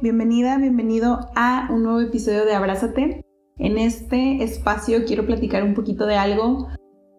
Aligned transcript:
bienvenida, 0.00 0.58
bienvenido 0.58 1.30
a 1.34 1.68
un 1.70 1.82
nuevo 1.82 2.00
episodio 2.00 2.44
de 2.44 2.54
Abrázate. 2.54 3.24
En 3.58 3.78
este 3.78 4.42
espacio 4.42 5.04
quiero 5.06 5.26
platicar 5.26 5.62
un 5.62 5.74
poquito 5.74 6.06
de 6.06 6.16
algo 6.16 6.68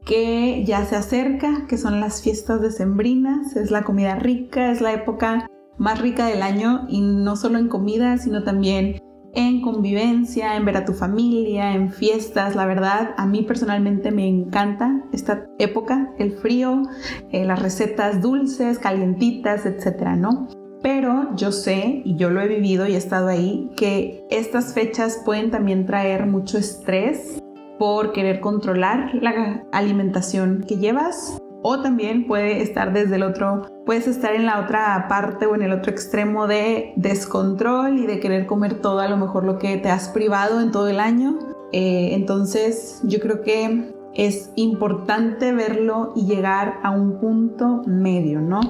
que 0.06 0.64
ya 0.66 0.86
se 0.86 0.96
acerca, 0.96 1.66
que 1.68 1.78
son 1.78 2.00
las 2.00 2.22
fiestas 2.22 2.62
decembrinas, 2.62 3.56
es 3.56 3.72
la 3.72 3.84
comida 3.84 4.16
rica, 4.16 4.72
es 4.72 4.82
la 4.82 4.94
época 4.94 5.48
más 5.78 6.02
rica 6.02 6.28
del 6.28 6.42
año 6.42 6.86
y 6.90 7.02
no 7.02 7.36
solo 7.36 7.58
en 7.58 7.70
comida, 7.70 8.18
sino 8.18 8.44
también 8.44 9.02
en 9.34 9.62
convivencia, 9.62 10.56
en 10.56 10.66
ver 10.66 10.78
a 10.78 10.86
tu 10.86 10.94
familia, 10.94 11.74
en 11.74 11.92
fiestas. 11.92 12.56
La 12.56 12.66
verdad, 12.66 13.14
a 13.18 13.26
mí 13.26 13.44
personalmente 13.44 14.12
me 14.12 14.28
encanta 14.28 15.04
esta 15.12 15.46
época, 15.60 16.14
el 16.18 16.32
frío, 16.32 16.84
eh, 17.32 17.46
las 17.46 17.62
recetas 17.62 18.22
dulces, 18.22 18.80
calientitas, 18.80 19.66
etcétera, 19.66 20.16
¿no? 20.16 20.48
Pero 20.86 21.36
yo 21.36 21.52
sé, 21.52 22.04
y 22.06 22.16
yo 22.16 22.30
lo 22.30 22.42
he 22.42 22.48
vivido 22.48 22.86
y 22.86 22.94
he 22.94 22.98
estado 22.98 23.30
ahí, 23.30 23.72
que 23.76 24.24
estas 24.30 24.76
fechas 24.76 25.20
pueden 25.26 25.50
también 25.50 25.88
traer 25.88 26.28
mucho 26.28 26.60
estrés 26.60 27.42
por 27.80 28.12
querer 28.12 28.40
controlar 28.40 29.10
la 29.16 29.64
alimentación 29.72 30.64
que 30.68 30.78
llevas 30.78 31.40
o 31.64 31.82
también 31.82 32.28
puede 32.28 32.62
estar 32.62 32.94
desde 32.94 33.16
el 33.16 33.24
otro, 33.24 33.64
puedes 33.88 34.08
estar 34.08 34.36
en 34.36 34.46
la 34.46 34.60
otra 34.60 35.08
parte 35.10 35.48
o 35.48 35.56
en 35.56 35.64
el 35.64 35.72
otro 35.72 35.92
extremo 35.92 36.46
de 36.46 36.94
descontrol 36.98 37.98
y 37.98 38.06
de 38.06 38.20
querer 38.20 38.46
comer 38.46 38.76
todo 38.76 39.00
a 39.00 39.08
lo 39.08 39.18
mejor 39.18 39.44
lo 39.44 39.58
que 39.58 39.78
te 39.78 39.90
has 39.90 40.10
privado 40.10 40.62
en 40.62 40.70
todo 40.70 40.88
el 40.88 41.00
año. 41.00 41.40
Eh, 41.72 42.10
entonces 42.14 43.02
yo 43.02 43.20
creo 43.20 43.42
que 43.42 43.95
es 44.16 44.52
importante 44.56 45.52
verlo 45.52 46.14
y 46.16 46.26
llegar 46.26 46.80
a 46.84 46.92
un 46.92 47.20
punto 47.20 47.82
medio, 47.86 48.42
¿no? 48.42 48.62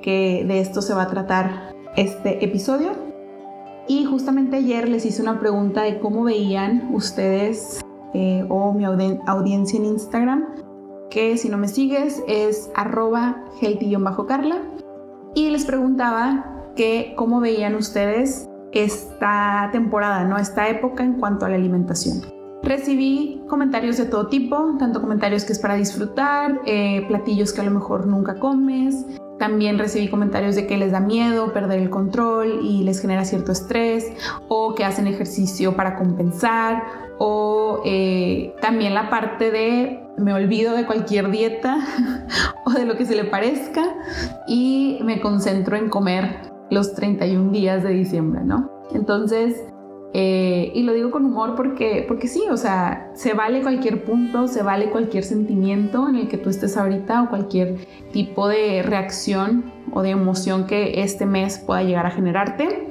Que 0.00 0.44
de 0.46 0.60
esto 0.60 0.80
se 0.80 0.94
va 0.94 1.02
a 1.02 1.08
tratar 1.08 1.74
este 1.96 2.44
episodio. 2.44 2.90
Y 3.88 4.04
justamente 4.04 4.56
ayer 4.56 4.88
les 4.88 5.04
hice 5.04 5.22
una 5.22 5.40
pregunta 5.40 5.82
de 5.82 5.98
cómo 5.98 6.24
veían 6.24 6.90
ustedes 6.94 7.80
eh, 8.14 8.46
o 8.48 8.72
mi 8.72 8.84
audiencia 8.84 9.78
en 9.78 9.86
Instagram 9.86 10.46
que 11.12 11.36
si 11.36 11.50
no 11.50 11.58
me 11.58 11.68
sigues 11.68 12.22
es 12.26 12.70
arroba 12.74 13.44
healthy-carla. 13.60 14.62
Y 15.34 15.50
les 15.50 15.64
preguntaba 15.64 16.72
que 16.74 17.14
cómo 17.16 17.40
veían 17.40 17.74
ustedes 17.74 18.48
esta 18.72 19.68
temporada, 19.72 20.24
¿no? 20.24 20.38
Esta 20.38 20.68
época 20.68 21.04
en 21.04 21.14
cuanto 21.20 21.44
a 21.44 21.50
la 21.50 21.56
alimentación. 21.56 22.41
Recibí 22.62 23.42
comentarios 23.48 23.96
de 23.96 24.06
todo 24.06 24.28
tipo, 24.28 24.76
tanto 24.78 25.00
comentarios 25.00 25.44
que 25.44 25.52
es 25.52 25.58
para 25.58 25.74
disfrutar, 25.74 26.60
eh, 26.64 27.04
platillos 27.08 27.52
que 27.52 27.60
a 27.60 27.64
lo 27.64 27.72
mejor 27.72 28.06
nunca 28.06 28.36
comes. 28.36 29.04
También 29.38 29.78
recibí 29.78 30.08
comentarios 30.08 30.54
de 30.54 30.68
que 30.68 30.76
les 30.76 30.92
da 30.92 31.00
miedo 31.00 31.52
perder 31.52 31.80
el 31.80 31.90
control 31.90 32.60
y 32.62 32.84
les 32.84 33.00
genera 33.00 33.24
cierto 33.24 33.50
estrés, 33.50 34.12
o 34.48 34.76
que 34.76 34.84
hacen 34.84 35.08
ejercicio 35.08 35.74
para 35.74 35.96
compensar, 35.96 36.84
o 37.18 37.82
eh, 37.84 38.54
también 38.60 38.94
la 38.94 39.10
parte 39.10 39.50
de 39.50 40.00
me 40.16 40.32
olvido 40.32 40.74
de 40.74 40.86
cualquier 40.86 41.30
dieta 41.30 41.78
o 42.64 42.70
de 42.70 42.84
lo 42.84 42.96
que 42.96 43.06
se 43.06 43.16
le 43.16 43.24
parezca 43.24 43.82
y 44.46 45.00
me 45.02 45.20
concentro 45.20 45.76
en 45.76 45.88
comer 45.88 46.52
los 46.70 46.94
31 46.94 47.50
días 47.50 47.82
de 47.82 47.90
diciembre, 47.90 48.42
¿no? 48.44 48.70
Entonces, 48.94 49.62
eh, 50.14 50.70
y 50.74 50.82
lo 50.82 50.92
digo 50.92 51.10
con 51.10 51.24
humor 51.24 51.54
porque, 51.56 52.04
porque 52.06 52.28
sí, 52.28 52.42
o 52.50 52.56
sea, 52.56 53.10
se 53.14 53.32
vale 53.32 53.62
cualquier 53.62 54.04
punto, 54.04 54.46
se 54.46 54.62
vale 54.62 54.90
cualquier 54.90 55.24
sentimiento 55.24 56.08
en 56.08 56.16
el 56.16 56.28
que 56.28 56.36
tú 56.36 56.50
estés 56.50 56.76
ahorita 56.76 57.22
o 57.22 57.28
cualquier 57.30 57.76
tipo 58.12 58.48
de 58.48 58.82
reacción 58.82 59.72
o 59.92 60.02
de 60.02 60.10
emoción 60.10 60.66
que 60.66 61.02
este 61.02 61.24
mes 61.24 61.58
pueda 61.58 61.82
llegar 61.82 62.06
a 62.06 62.10
generarte. 62.10 62.88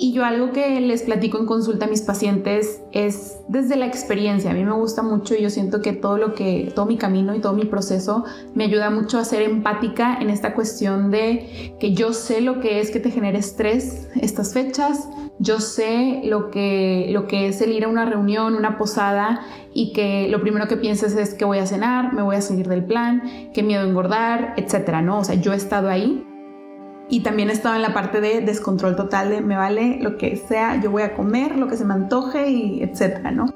Y 0.00 0.12
yo 0.12 0.24
algo 0.24 0.52
que 0.52 0.80
les 0.80 1.02
platico 1.02 1.38
en 1.38 1.46
consulta 1.46 1.86
a 1.86 1.88
mis 1.88 2.02
pacientes 2.02 2.82
es 2.92 3.38
desde 3.48 3.74
la 3.74 3.86
experiencia. 3.86 4.52
A 4.52 4.54
mí 4.54 4.64
me 4.64 4.72
gusta 4.72 5.02
mucho 5.02 5.34
y 5.34 5.42
yo 5.42 5.50
siento 5.50 5.82
que 5.82 5.92
todo 5.92 6.16
lo 6.16 6.36
que, 6.36 6.70
todo 6.72 6.86
mi 6.86 6.96
camino 6.96 7.34
y 7.34 7.40
todo 7.40 7.52
mi 7.52 7.64
proceso 7.64 8.24
me 8.54 8.64
ayuda 8.64 8.90
mucho 8.90 9.18
a 9.18 9.24
ser 9.24 9.42
empática 9.42 10.16
en 10.20 10.30
esta 10.30 10.54
cuestión 10.54 11.10
de 11.10 11.74
que 11.80 11.94
yo 11.94 12.12
sé 12.12 12.40
lo 12.40 12.60
que 12.60 12.78
es 12.78 12.92
que 12.92 13.00
te 13.00 13.10
genere 13.10 13.38
estrés 13.38 14.08
estas 14.14 14.54
fechas, 14.54 15.08
yo 15.40 15.58
sé 15.58 16.20
lo 16.24 16.52
que, 16.52 17.08
lo 17.10 17.26
que 17.26 17.48
es 17.48 17.60
el 17.60 17.72
ir 17.72 17.84
a 17.84 17.88
una 17.88 18.04
reunión, 18.04 18.54
una 18.54 18.78
posada 18.78 19.40
y 19.74 19.92
que 19.92 20.28
lo 20.28 20.40
primero 20.40 20.68
que 20.68 20.76
piensas 20.76 21.16
es 21.16 21.34
que 21.34 21.44
voy 21.44 21.58
a 21.58 21.66
cenar, 21.66 22.12
me 22.12 22.22
voy 22.22 22.36
a 22.36 22.40
salir 22.40 22.68
del 22.68 22.84
plan, 22.84 23.50
qué 23.52 23.64
miedo 23.64 23.84
engordar, 23.84 24.54
etcétera, 24.56 25.02
¿no? 25.02 25.18
O 25.18 25.24
sea, 25.24 25.34
yo 25.34 25.52
he 25.52 25.56
estado 25.56 25.88
ahí 25.88 26.24
y 27.10 27.20
también 27.20 27.50
he 27.50 27.52
estado 27.52 27.76
en 27.76 27.82
la 27.82 27.94
parte 27.94 28.20
de 28.20 28.40
descontrol 28.40 28.96
total 28.96 29.30
de 29.30 29.40
me 29.40 29.56
vale 29.56 29.98
lo 30.00 30.16
que 30.16 30.36
sea, 30.36 30.80
yo 30.80 30.90
voy 30.90 31.02
a 31.02 31.14
comer 31.14 31.56
lo 31.56 31.68
que 31.68 31.76
se 31.76 31.84
me 31.84 31.94
antoje 31.94 32.50
y 32.50 32.82
etcétera, 32.82 33.30
¿no? 33.30 33.46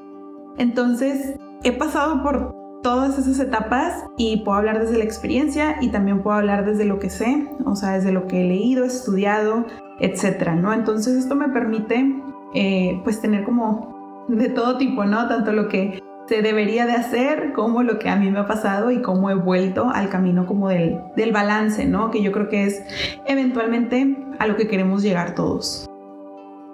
Entonces, 0.57 1.35
he 1.63 1.71
pasado 1.71 2.21
por 2.23 2.53
todas 2.83 3.17
esas 3.17 3.39
etapas 3.39 4.03
y 4.17 4.43
puedo 4.43 4.57
hablar 4.57 4.79
desde 4.79 4.97
la 4.97 5.05
experiencia 5.05 5.77
y 5.81 5.89
también 5.89 6.21
puedo 6.21 6.35
hablar 6.35 6.65
desde 6.65 6.85
lo 6.85 6.99
que 6.99 7.09
sé, 7.09 7.47
o 7.65 7.75
sea, 7.75 7.93
desde 7.93 8.11
lo 8.11 8.27
que 8.27 8.41
he 8.41 8.47
leído, 8.47 8.83
estudiado, 8.83 9.65
etcétera, 9.99 10.55
¿no? 10.55 10.73
Entonces 10.73 11.15
esto 11.15 11.35
me 11.35 11.49
permite 11.49 12.21
eh, 12.53 12.99
pues 13.03 13.21
tener 13.21 13.45
como 13.45 14.25
de 14.27 14.49
todo 14.49 14.77
tipo, 14.77 15.05
¿no? 15.05 15.27
Tanto 15.27 15.53
lo 15.53 15.69
que 15.69 16.02
se 16.27 16.41
debería 16.41 16.85
de 16.85 16.93
hacer 16.93 17.53
como 17.53 17.83
lo 17.83 17.99
que 17.99 18.09
a 18.09 18.15
mí 18.15 18.29
me 18.29 18.39
ha 18.39 18.47
pasado 18.47 18.91
y 18.91 19.01
cómo 19.01 19.29
he 19.29 19.35
vuelto 19.35 19.89
al 19.89 20.09
camino 20.09 20.45
como 20.45 20.69
del, 20.69 21.01
del 21.15 21.31
balance, 21.31 21.85
¿no? 21.85 22.11
Que 22.11 22.21
yo 22.21 22.31
creo 22.31 22.49
que 22.49 22.65
es 22.65 22.83
eventualmente 23.25 24.17
a 24.39 24.47
lo 24.47 24.55
que 24.55 24.67
queremos 24.67 25.03
llegar 25.03 25.35
todos. 25.35 25.89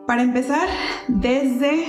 Para 0.07 0.23
empezar, 0.23 0.67
desde, 1.07 1.83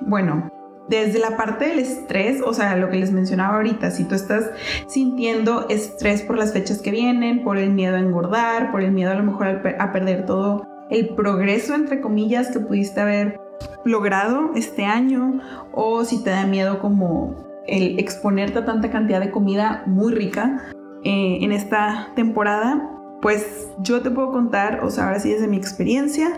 bueno, 0.00 0.50
desde 0.88 1.18
la 1.18 1.36
parte 1.36 1.66
del 1.66 1.78
estrés, 1.78 2.40
o 2.44 2.52
sea, 2.52 2.76
lo 2.76 2.90
que 2.90 2.98
les 2.98 3.10
mencionaba 3.10 3.56
ahorita, 3.56 3.90
si 3.90 4.04
tú 4.04 4.14
estás 4.14 4.50
sintiendo 4.86 5.66
estrés 5.68 6.22
por 6.22 6.36
las 6.36 6.52
fechas 6.52 6.82
que 6.82 6.90
vienen, 6.90 7.42
por 7.42 7.58
el 7.58 7.70
miedo 7.70 7.96
a 7.96 8.00
engordar, 8.00 8.70
por 8.70 8.82
el 8.82 8.92
miedo 8.92 9.12
a 9.12 9.14
lo 9.14 9.24
mejor 9.24 9.62
a 9.78 9.92
perder 9.92 10.26
todo 10.26 10.66
el 10.90 11.14
progreso, 11.14 11.74
entre 11.74 12.00
comillas, 12.00 12.50
que 12.50 12.60
pudiste 12.60 13.00
haber 13.00 13.40
logrado 13.84 14.52
este 14.54 14.84
año, 14.84 15.40
o 15.72 16.04
si 16.04 16.22
te 16.22 16.30
da 16.30 16.46
miedo 16.46 16.80
como 16.80 17.34
el 17.66 17.98
exponerte 17.98 18.58
a 18.58 18.64
tanta 18.64 18.90
cantidad 18.90 19.20
de 19.20 19.30
comida 19.30 19.82
muy 19.86 20.12
rica 20.12 20.62
eh, 21.02 21.38
en 21.40 21.52
esta 21.52 22.08
temporada, 22.14 22.90
pues 23.24 23.68
yo 23.78 24.02
te 24.02 24.10
puedo 24.10 24.32
contar, 24.32 24.84
o 24.84 24.90
sea, 24.90 25.06
ahora 25.06 25.18
sí 25.18 25.30
desde 25.30 25.48
mi 25.48 25.56
experiencia, 25.56 26.28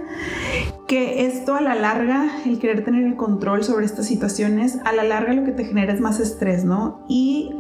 que 0.87 1.27
esto 1.27 1.57
a 1.57 1.61
la 1.61 1.75
larga, 1.75 2.29
el 2.47 2.61
querer 2.61 2.85
tener 2.85 3.05
el 3.05 3.17
control 3.17 3.65
sobre 3.65 3.87
estas 3.87 4.07
situaciones, 4.07 4.79
a 4.85 4.93
la 4.93 5.03
larga 5.03 5.35
lo 5.35 5.45
que 5.45 5.51
te 5.51 5.65
genera 5.65 5.93
es 5.93 6.01
más 6.01 6.21
estrés, 6.21 6.65
¿no? 6.65 7.05
Y 7.09 7.51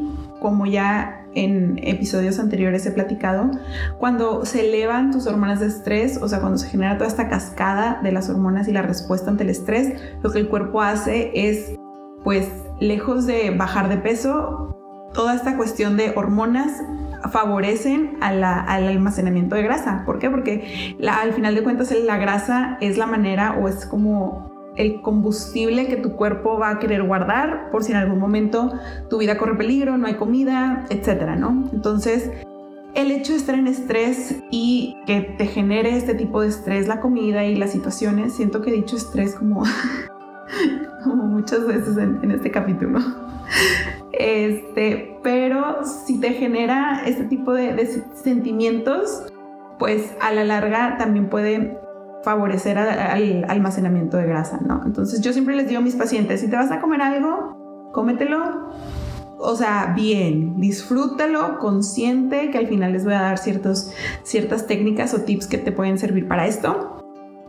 como 0.40 0.66
ya 0.66 1.25
en 1.36 1.78
episodios 1.82 2.40
anteriores 2.40 2.86
he 2.86 2.90
platicado, 2.90 3.50
cuando 3.98 4.44
se 4.44 4.68
elevan 4.68 5.12
tus 5.12 5.26
hormonas 5.26 5.60
de 5.60 5.66
estrés, 5.66 6.20
o 6.20 6.28
sea, 6.28 6.40
cuando 6.40 6.58
se 6.58 6.68
genera 6.68 6.96
toda 6.96 7.08
esta 7.08 7.28
cascada 7.28 8.00
de 8.02 8.10
las 8.10 8.28
hormonas 8.28 8.66
y 8.66 8.72
la 8.72 8.82
respuesta 8.82 9.30
ante 9.30 9.44
el 9.44 9.50
estrés, 9.50 10.00
lo 10.22 10.32
que 10.32 10.38
el 10.38 10.48
cuerpo 10.48 10.80
hace 10.80 11.30
es, 11.34 11.76
pues, 12.24 12.48
lejos 12.80 13.26
de 13.26 13.50
bajar 13.50 13.88
de 13.88 13.98
peso, 13.98 15.10
toda 15.12 15.34
esta 15.34 15.56
cuestión 15.56 15.96
de 15.96 16.12
hormonas 16.16 16.82
favorecen 17.30 18.16
al 18.20 18.42
almacenamiento 18.42 19.56
de 19.56 19.62
grasa. 19.62 20.02
¿Por 20.06 20.18
qué? 20.18 20.30
Porque 20.30 20.96
al 21.06 21.32
final 21.32 21.54
de 21.54 21.62
cuentas 21.62 21.92
la 22.04 22.16
grasa 22.16 22.78
es 22.80 22.96
la 22.96 23.06
manera 23.06 23.56
o 23.60 23.68
es 23.68 23.84
como 23.86 24.55
el 24.76 25.00
combustible 25.00 25.86
que 25.86 25.96
tu 25.96 26.12
cuerpo 26.12 26.58
va 26.58 26.70
a 26.70 26.78
querer 26.78 27.02
guardar 27.02 27.70
por 27.70 27.82
si 27.82 27.92
en 27.92 27.98
algún 27.98 28.18
momento 28.18 28.72
tu 29.08 29.18
vida 29.18 29.38
corre 29.38 29.56
peligro, 29.56 29.96
no 29.96 30.06
hay 30.06 30.14
comida, 30.14 30.86
etcétera, 30.90 31.36
¿no? 31.36 31.68
Entonces, 31.72 32.30
el 32.94 33.10
hecho 33.10 33.32
de 33.32 33.38
estar 33.38 33.54
en 33.54 33.66
estrés 33.66 34.36
y 34.50 34.96
que 35.06 35.20
te 35.20 35.46
genere 35.46 35.96
este 35.96 36.14
tipo 36.14 36.40
de 36.40 36.48
estrés 36.48 36.88
la 36.88 37.00
comida 37.00 37.44
y 37.44 37.54
las 37.56 37.72
situaciones, 37.72 38.34
siento 38.34 38.62
que 38.62 38.70
he 38.70 38.74
dicho 38.74 38.96
estrés 38.96 39.34
como, 39.34 39.64
como 41.04 41.24
muchas 41.24 41.66
veces 41.66 41.96
en, 41.98 42.30
este 42.30 42.50
capítulo. 42.50 43.00
Este, 44.12 45.18
pero 45.22 45.84
si 45.84 46.20
te 46.20 46.30
genera 46.30 47.02
este 47.06 47.24
tipo 47.24 47.52
de, 47.52 47.74
de 47.74 48.02
sentimientos, 48.14 49.26
pues 49.78 50.14
a 50.22 50.32
la 50.32 50.44
larga 50.44 50.96
también 50.96 51.28
puede 51.28 51.78
favorecer 52.22 52.78
al 52.78 53.44
almacenamiento 53.48 54.16
de 54.16 54.26
grasa, 54.26 54.58
¿no? 54.64 54.82
Entonces 54.84 55.20
yo 55.20 55.32
siempre 55.32 55.54
les 55.56 55.68
digo 55.68 55.80
a 55.80 55.84
mis 55.84 55.96
pacientes, 55.96 56.40
si 56.40 56.48
te 56.48 56.56
vas 56.56 56.70
a 56.70 56.80
comer 56.80 57.02
algo, 57.02 57.90
cómetelo, 57.92 58.72
o 59.38 59.54
sea, 59.54 59.92
bien, 59.94 60.58
disfrútalo, 60.60 61.58
consciente, 61.58 62.50
que 62.50 62.58
al 62.58 62.66
final 62.66 62.92
les 62.92 63.04
voy 63.04 63.14
a 63.14 63.20
dar 63.20 63.38
ciertos, 63.38 63.92
ciertas 64.22 64.66
técnicas 64.66 65.14
o 65.14 65.20
tips 65.20 65.46
que 65.46 65.58
te 65.58 65.72
pueden 65.72 65.98
servir 65.98 66.26
para 66.26 66.46
esto. 66.46 67.02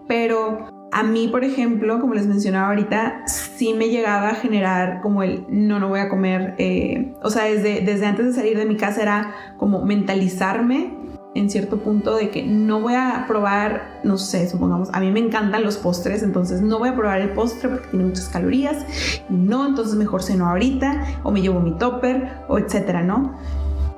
Pero 0.08 0.68
a 0.92 1.04
mí, 1.04 1.28
por 1.28 1.44
ejemplo, 1.44 2.00
como 2.00 2.14
les 2.14 2.28
mencionaba 2.28 2.70
ahorita, 2.70 3.24
sí 3.28 3.74
me 3.74 3.90
llegaba 3.90 4.30
a 4.30 4.36
generar 4.36 5.02
como 5.02 5.24
el 5.24 5.46
no, 5.50 5.80
no 5.80 5.90
voy 5.90 6.00
a 6.00 6.10
comer. 6.10 6.56
Eh, 6.58 7.14
o 7.24 7.30
sea, 7.30 7.46
desde, 7.46 7.82
desde 7.82 8.06
antes 8.06 8.26
de 8.28 8.34
salir 8.34 8.58
de 8.58 8.66
mi 8.66 8.78
casa 8.78 9.02
era 9.02 9.34
como 9.58 9.84
mentalizarme 9.84 10.97
en 11.38 11.50
cierto 11.50 11.78
punto 11.78 12.16
de 12.16 12.30
que 12.30 12.44
no 12.44 12.82
voy 12.82 12.96
a 12.96 13.26
probar, 13.28 14.00
no 14.04 14.18
sé, 14.18 14.50
supongamos, 14.50 14.90
a 14.94 15.00
mí 15.00 15.12
me 15.12 15.20
encantan 15.20 15.64
los 15.64 15.78
postres, 15.78 16.24
entonces 16.24 16.62
no 16.62 16.80
voy 16.80 16.90
a 16.90 16.96
probar 16.96 17.22
el 17.22 17.30
postre 17.30 17.70
porque 17.70 17.88
tiene 17.90 18.06
muchas 18.06 18.30
calorías, 18.30 18.86
no, 19.30 19.68
entonces 19.68 19.96
mejor 19.96 20.24
ceno 20.24 20.48
ahorita, 20.48 21.20
o 21.24 21.32
me 21.32 21.42
llevo 21.42 21.60
mi 21.60 21.78
topper, 21.78 22.44
o 22.48 22.58
etcétera, 22.58 23.04
¿no? 23.04 23.36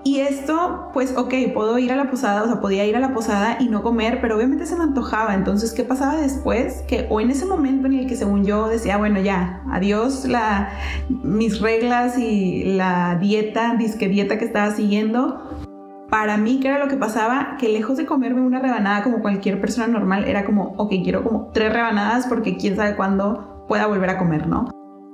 Y 0.03 0.21
esto, 0.21 0.89
pues, 0.93 1.15
ok, 1.17 1.33
puedo 1.53 1.77
ir 1.77 1.91
a 1.91 1.97
la 1.97 2.09
posada, 2.09 2.43
o 2.43 2.47
sea, 2.47 2.61
podía 2.61 2.85
ir 2.85 2.95
a 2.95 2.99
la 2.99 3.13
posada 3.13 3.57
y 3.59 3.67
no 3.67 3.83
comer, 3.83 4.19
pero 4.21 4.37
obviamente 4.37 4.65
se 4.65 4.77
me 4.77 4.83
antojaba. 4.83 5.35
Entonces, 5.35 5.73
¿qué 5.73 5.83
pasaba 5.83 6.15
después? 6.15 6.83
Que, 6.87 7.05
o 7.09 7.19
en 7.19 7.29
ese 7.31 7.45
momento 7.45 7.87
en 7.87 7.93
el 7.93 8.07
que, 8.07 8.15
según 8.15 8.45
yo, 8.45 8.69
decía, 8.69 8.97
bueno, 8.97 9.19
ya, 9.19 9.61
adiós 9.69 10.25
la, 10.25 10.69
mis 11.09 11.59
reglas 11.59 12.17
y 12.17 12.63
la 12.63 13.17
dieta, 13.19 13.75
disque 13.77 14.07
dieta 14.07 14.39
que 14.39 14.45
estaba 14.45 14.71
siguiendo. 14.71 15.68
Para 16.09 16.37
mí, 16.37 16.59
¿qué 16.59 16.69
era 16.69 16.79
lo 16.79 16.87
que 16.87 16.97
pasaba? 16.97 17.57
Que 17.59 17.69
lejos 17.69 17.97
de 17.97 18.07
comerme 18.07 18.41
una 18.41 18.59
rebanada 18.59 19.03
como 19.03 19.21
cualquier 19.21 19.61
persona 19.61 19.87
normal, 19.87 20.25
era 20.25 20.43
como, 20.43 20.73
ok, 20.77 20.89
quiero 21.03 21.23
como 21.23 21.51
tres 21.53 21.71
rebanadas 21.71 22.25
porque 22.25 22.57
quién 22.57 22.75
sabe 22.75 22.95
cuándo 22.95 23.65
pueda 23.67 23.85
volver 23.85 24.09
a 24.09 24.17
comer, 24.17 24.47
¿no? 24.47 24.69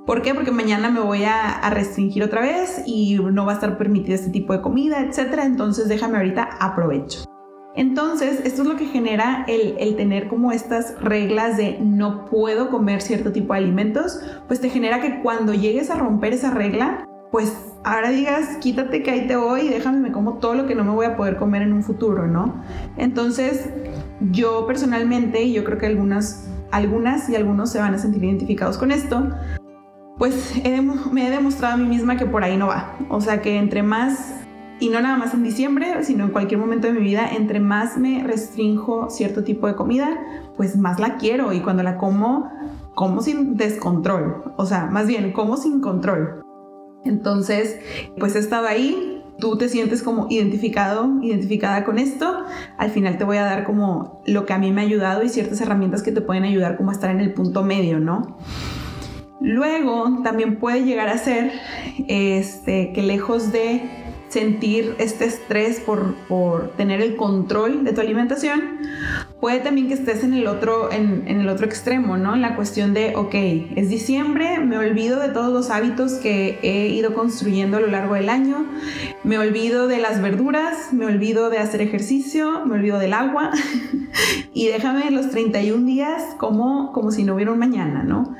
¿Por 0.06 0.22
qué? 0.22 0.34
Porque 0.34 0.52
mañana 0.52 0.88
me 0.88 1.00
voy 1.00 1.24
a, 1.24 1.68
restringir 1.68 2.22
otra 2.22 2.40
vez 2.40 2.82
y 2.86 3.18
no 3.18 3.44
va 3.44 3.52
a 3.52 3.54
estar 3.56 3.76
permitido 3.76 4.14
este 4.14 4.30
tipo 4.30 4.52
de 4.52 4.62
comida, 4.62 5.00
etc. 5.00 5.40
Entonces 5.42 5.88
déjame 5.88 6.16
ahorita 6.16 6.48
aprovecho. 6.60 7.24
Entonces, 7.74 8.40
esto 8.44 8.62
es 8.62 8.68
lo 8.68 8.76
que 8.76 8.86
genera 8.86 9.44
el, 9.48 9.96
tener 9.96 10.28
como 10.28 10.50
estas 10.50 10.98
reglas 11.02 11.58
de 11.58 11.78
no 11.78 12.24
puedo 12.24 12.70
comer 12.70 13.02
cierto 13.02 13.32
tipo 13.32 13.52
de 13.52 13.58
alimentos, 13.58 14.20
pues 14.48 14.62
te 14.62 14.70
genera 14.70 15.02
que 15.02 15.20
cuando 15.20 15.52
llegues 15.52 15.90
a 15.90 15.96
romper 15.96 16.32
esa 16.32 16.52
regla, 16.52 17.04
pues 17.30 17.74
ahora 17.86 18.10
digas, 18.10 18.56
quítate 18.60 19.04
que 19.04 19.12
ahí 19.12 19.26
te 19.28 19.36
voy 19.36 19.60
y 19.62 19.68
déjame 19.68 20.00
me 20.00 20.12
como 20.12 20.34
todo 20.34 20.54
lo 20.54 20.66
que 20.66 20.74
no 20.74 20.82
me 20.82 20.90
voy 20.90 21.06
a 21.06 21.16
poder 21.16 21.36
comer 21.36 21.62
en 21.62 21.72
un 21.72 21.84
futuro, 21.84 22.26
¿no? 22.26 22.60
Entonces, 22.96 23.70
yo 24.32 24.66
personalmente, 24.66 25.44
y 25.44 25.52
yo 25.52 25.62
creo 25.62 25.78
que 25.78 25.86
algunas, 25.86 26.48
algunas 26.72 27.28
y 27.30 27.36
algunos 27.36 27.70
se 27.70 27.78
van 27.78 27.94
a 27.94 27.98
sentir 27.98 28.24
identificados 28.24 28.76
con 28.76 28.90
esto, 28.90 29.28
pues 30.18 30.60
me 31.12 31.28
he 31.28 31.30
demostrado 31.30 31.74
a 31.74 31.76
mí 31.76 31.86
misma 31.86 32.16
que 32.16 32.26
por 32.26 32.42
ahí 32.42 32.56
no 32.56 32.66
va. 32.66 32.96
O 33.08 33.20
sea 33.20 33.40
que 33.40 33.56
entre 33.56 33.84
más, 33.84 34.34
y 34.80 34.88
no 34.88 35.00
nada 35.00 35.16
más 35.16 35.32
en 35.32 35.44
diciembre, 35.44 36.02
sino 36.02 36.24
en 36.24 36.30
cualquier 36.30 36.58
momento 36.58 36.88
de 36.88 36.92
mi 36.92 37.02
vida, 37.02 37.30
entre 37.36 37.60
más 37.60 37.96
me 37.96 38.24
restringo 38.24 39.10
cierto 39.10 39.44
tipo 39.44 39.68
de 39.68 39.76
comida, 39.76 40.18
pues 40.56 40.76
más 40.76 40.98
la 40.98 41.18
quiero 41.18 41.52
y 41.52 41.60
cuando 41.60 41.84
la 41.84 41.98
como, 41.98 42.50
como 42.96 43.22
sin 43.22 43.56
descontrol. 43.56 44.54
O 44.56 44.66
sea, 44.66 44.86
más 44.86 45.06
bien, 45.06 45.32
como 45.32 45.56
sin 45.56 45.80
control. 45.80 46.45
Entonces, 47.06 47.78
pues 48.18 48.36
he 48.36 48.38
estado 48.38 48.66
ahí, 48.66 49.22
tú 49.38 49.56
te 49.56 49.68
sientes 49.68 50.02
como 50.02 50.26
identificado, 50.30 51.20
identificada 51.22 51.84
con 51.84 51.98
esto, 51.98 52.44
al 52.78 52.90
final 52.90 53.18
te 53.18 53.24
voy 53.24 53.36
a 53.36 53.44
dar 53.44 53.64
como 53.64 54.22
lo 54.26 54.46
que 54.46 54.52
a 54.52 54.58
mí 54.58 54.72
me 54.72 54.80
ha 54.80 54.84
ayudado 54.84 55.22
y 55.22 55.28
ciertas 55.28 55.60
herramientas 55.60 56.02
que 56.02 56.12
te 56.12 56.20
pueden 56.20 56.44
ayudar 56.44 56.76
como 56.76 56.90
a 56.90 56.94
estar 56.94 57.10
en 57.10 57.20
el 57.20 57.32
punto 57.32 57.62
medio, 57.62 58.00
¿no? 58.00 58.38
Luego 59.40 60.22
también 60.22 60.56
puede 60.56 60.84
llegar 60.84 61.08
a 61.08 61.18
ser 61.18 61.52
este, 62.08 62.92
que 62.92 63.02
lejos 63.02 63.52
de 63.52 63.82
sentir 64.28 64.94
este 64.98 65.26
estrés 65.26 65.80
por, 65.80 66.72
tener 66.76 67.00
el 67.00 67.16
control 67.16 67.84
de 67.84 67.92
tu 67.92 68.00
alimentación, 68.00 68.80
puede 69.40 69.60
también 69.60 69.88
que 69.88 69.94
estés 69.94 70.24
en 70.24 70.34
el 70.34 70.46
otro, 70.46 70.90
en, 70.90 71.24
en, 71.26 71.40
el 71.40 71.48
otro 71.48 71.66
extremo, 71.66 72.16
¿no? 72.16 72.34
En 72.34 72.42
la 72.42 72.56
cuestión 72.56 72.94
de, 72.94 73.14
ok, 73.16 73.34
es 73.76 73.88
diciembre, 73.88 74.58
me 74.58 74.78
olvido 74.78 75.20
de 75.20 75.28
todos 75.28 75.52
los 75.52 75.70
hábitos 75.70 76.14
que 76.14 76.58
he 76.62 76.88
ido 76.88 77.14
construyendo 77.14 77.76
a 77.76 77.80
lo 77.80 77.88
largo 77.88 78.14
del 78.14 78.28
año, 78.28 78.66
me 79.24 79.38
olvido 79.38 79.88
de 79.88 79.98
las 79.98 80.22
verduras, 80.22 80.92
me 80.92 81.06
olvido 81.06 81.50
de 81.50 81.58
hacer 81.58 81.82
ejercicio, 81.82 82.64
me 82.64 82.74
olvido 82.74 82.98
del 82.98 83.12
agua 83.12 83.50
y 84.54 84.68
déjame 84.68 85.10
los 85.10 85.30
31 85.30 85.86
días 85.86 86.22
como, 86.38 86.92
como 86.92 87.10
si 87.10 87.24
no 87.24 87.34
hubiera 87.34 87.52
un 87.52 87.58
mañana, 87.58 88.02
¿no? 88.02 88.36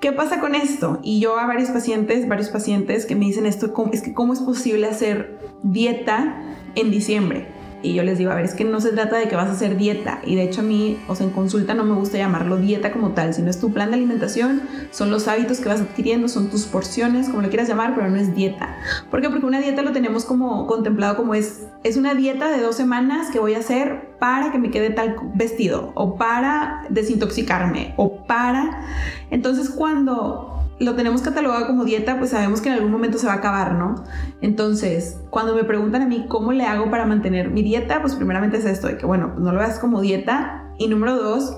¿Qué 0.00 0.10
pasa 0.10 0.40
con 0.40 0.56
esto? 0.56 0.98
Y 1.04 1.20
yo 1.20 1.38
a 1.38 1.46
varios 1.46 1.70
pacientes, 1.70 2.26
varios 2.26 2.48
pacientes 2.48 3.06
que 3.06 3.14
me 3.14 3.26
dicen 3.26 3.46
esto, 3.46 3.72
es 3.92 4.02
que 4.02 4.12
cómo 4.12 4.32
es 4.32 4.40
posible 4.40 4.88
hacer 4.88 5.38
dieta 5.62 6.42
en 6.74 6.90
diciembre. 6.90 7.51
Y 7.82 7.94
yo 7.94 8.02
les 8.02 8.18
digo, 8.18 8.30
a 8.30 8.34
ver, 8.34 8.44
es 8.44 8.54
que 8.54 8.64
no 8.64 8.80
se 8.80 8.90
trata 8.90 9.16
de 9.16 9.28
que 9.28 9.36
vas 9.36 9.48
a 9.48 9.52
hacer 9.52 9.76
dieta. 9.76 10.20
Y 10.24 10.36
de 10.36 10.44
hecho 10.44 10.60
a 10.60 10.64
mí, 10.64 10.98
o 11.08 11.14
sea, 11.14 11.26
en 11.26 11.32
consulta 11.32 11.74
no 11.74 11.84
me 11.84 11.94
gusta 11.94 12.18
llamarlo 12.18 12.56
dieta 12.56 12.92
como 12.92 13.10
tal, 13.10 13.34
sino 13.34 13.50
es 13.50 13.60
tu 13.60 13.72
plan 13.72 13.90
de 13.90 13.96
alimentación, 13.96 14.62
son 14.90 15.10
los 15.10 15.28
hábitos 15.28 15.60
que 15.60 15.68
vas 15.68 15.80
adquiriendo, 15.80 16.28
son 16.28 16.48
tus 16.50 16.64
porciones, 16.64 17.28
como 17.28 17.42
lo 17.42 17.48
quieras 17.48 17.68
llamar, 17.68 17.94
pero 17.94 18.08
no 18.08 18.16
es 18.16 18.34
dieta. 18.34 18.76
¿Por 19.10 19.20
qué? 19.20 19.30
Porque 19.30 19.46
una 19.46 19.60
dieta 19.60 19.82
lo 19.82 19.92
tenemos 19.92 20.24
como 20.24 20.66
contemplado 20.66 21.16
como 21.16 21.34
es, 21.34 21.66
es 21.82 21.96
una 21.96 22.14
dieta 22.14 22.50
de 22.50 22.62
dos 22.62 22.76
semanas 22.76 23.30
que 23.30 23.38
voy 23.38 23.54
a 23.54 23.58
hacer 23.58 24.12
para 24.18 24.52
que 24.52 24.58
me 24.58 24.70
quede 24.70 24.90
tal 24.90 25.16
vestido, 25.34 25.92
o 25.94 26.16
para 26.16 26.84
desintoxicarme, 26.88 27.94
o 27.96 28.24
para... 28.26 28.84
Entonces 29.30 29.70
cuando 29.70 30.61
lo 30.78 30.94
tenemos 30.94 31.22
catalogado 31.22 31.66
como 31.66 31.84
dieta, 31.84 32.18
pues 32.18 32.30
sabemos 32.30 32.60
que 32.60 32.68
en 32.68 32.74
algún 32.74 32.90
momento 32.90 33.18
se 33.18 33.26
va 33.26 33.34
a 33.34 33.36
acabar, 33.36 33.74
¿no? 33.74 34.02
Entonces, 34.40 35.20
cuando 35.30 35.54
me 35.54 35.64
preguntan 35.64 36.02
a 36.02 36.06
mí 36.06 36.26
cómo 36.28 36.52
le 36.52 36.64
hago 36.64 36.90
para 36.90 37.06
mantener 37.06 37.50
mi 37.50 37.62
dieta, 37.62 38.00
pues 38.00 38.14
primeramente 38.14 38.56
es 38.56 38.64
esto, 38.64 38.88
de 38.88 38.96
que 38.96 39.06
bueno, 39.06 39.34
no 39.38 39.52
lo 39.52 39.58
veas 39.58 39.78
como 39.78 40.00
dieta. 40.00 40.64
Y 40.78 40.88
número 40.88 41.16
dos, 41.16 41.56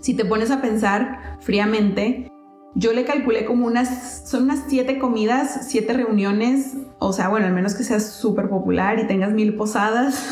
si 0.00 0.14
te 0.14 0.24
pones 0.24 0.50
a 0.50 0.62
pensar 0.62 1.36
fríamente, 1.40 2.29
yo 2.74 2.92
le 2.92 3.04
calculé 3.04 3.44
como 3.44 3.66
unas, 3.66 4.28
son 4.28 4.44
unas 4.44 4.64
siete 4.68 4.98
comidas, 4.98 5.66
siete 5.68 5.92
reuniones, 5.92 6.76
o 7.00 7.12
sea, 7.12 7.28
bueno, 7.28 7.46
al 7.46 7.52
menos 7.52 7.74
que 7.74 7.82
seas 7.82 8.12
súper 8.12 8.48
popular 8.48 9.00
y 9.00 9.06
tengas 9.06 9.32
mil 9.32 9.56
posadas, 9.56 10.24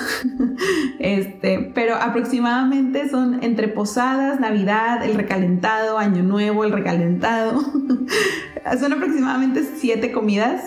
este, 1.01 1.73
pero 1.75 1.97
aproximadamente 1.97 3.09
son 3.09 3.43
entre 3.43 3.67
posadas, 3.67 4.39
Navidad, 4.39 5.05
el 5.05 5.15
recalentado, 5.15 5.99
Año 5.99 6.23
Nuevo, 6.23 6.65
el 6.65 6.71
recalentado, 6.73 7.61
son 8.81 8.93
aproximadamente 8.93 9.65
siete 9.77 10.13
comidas 10.13 10.63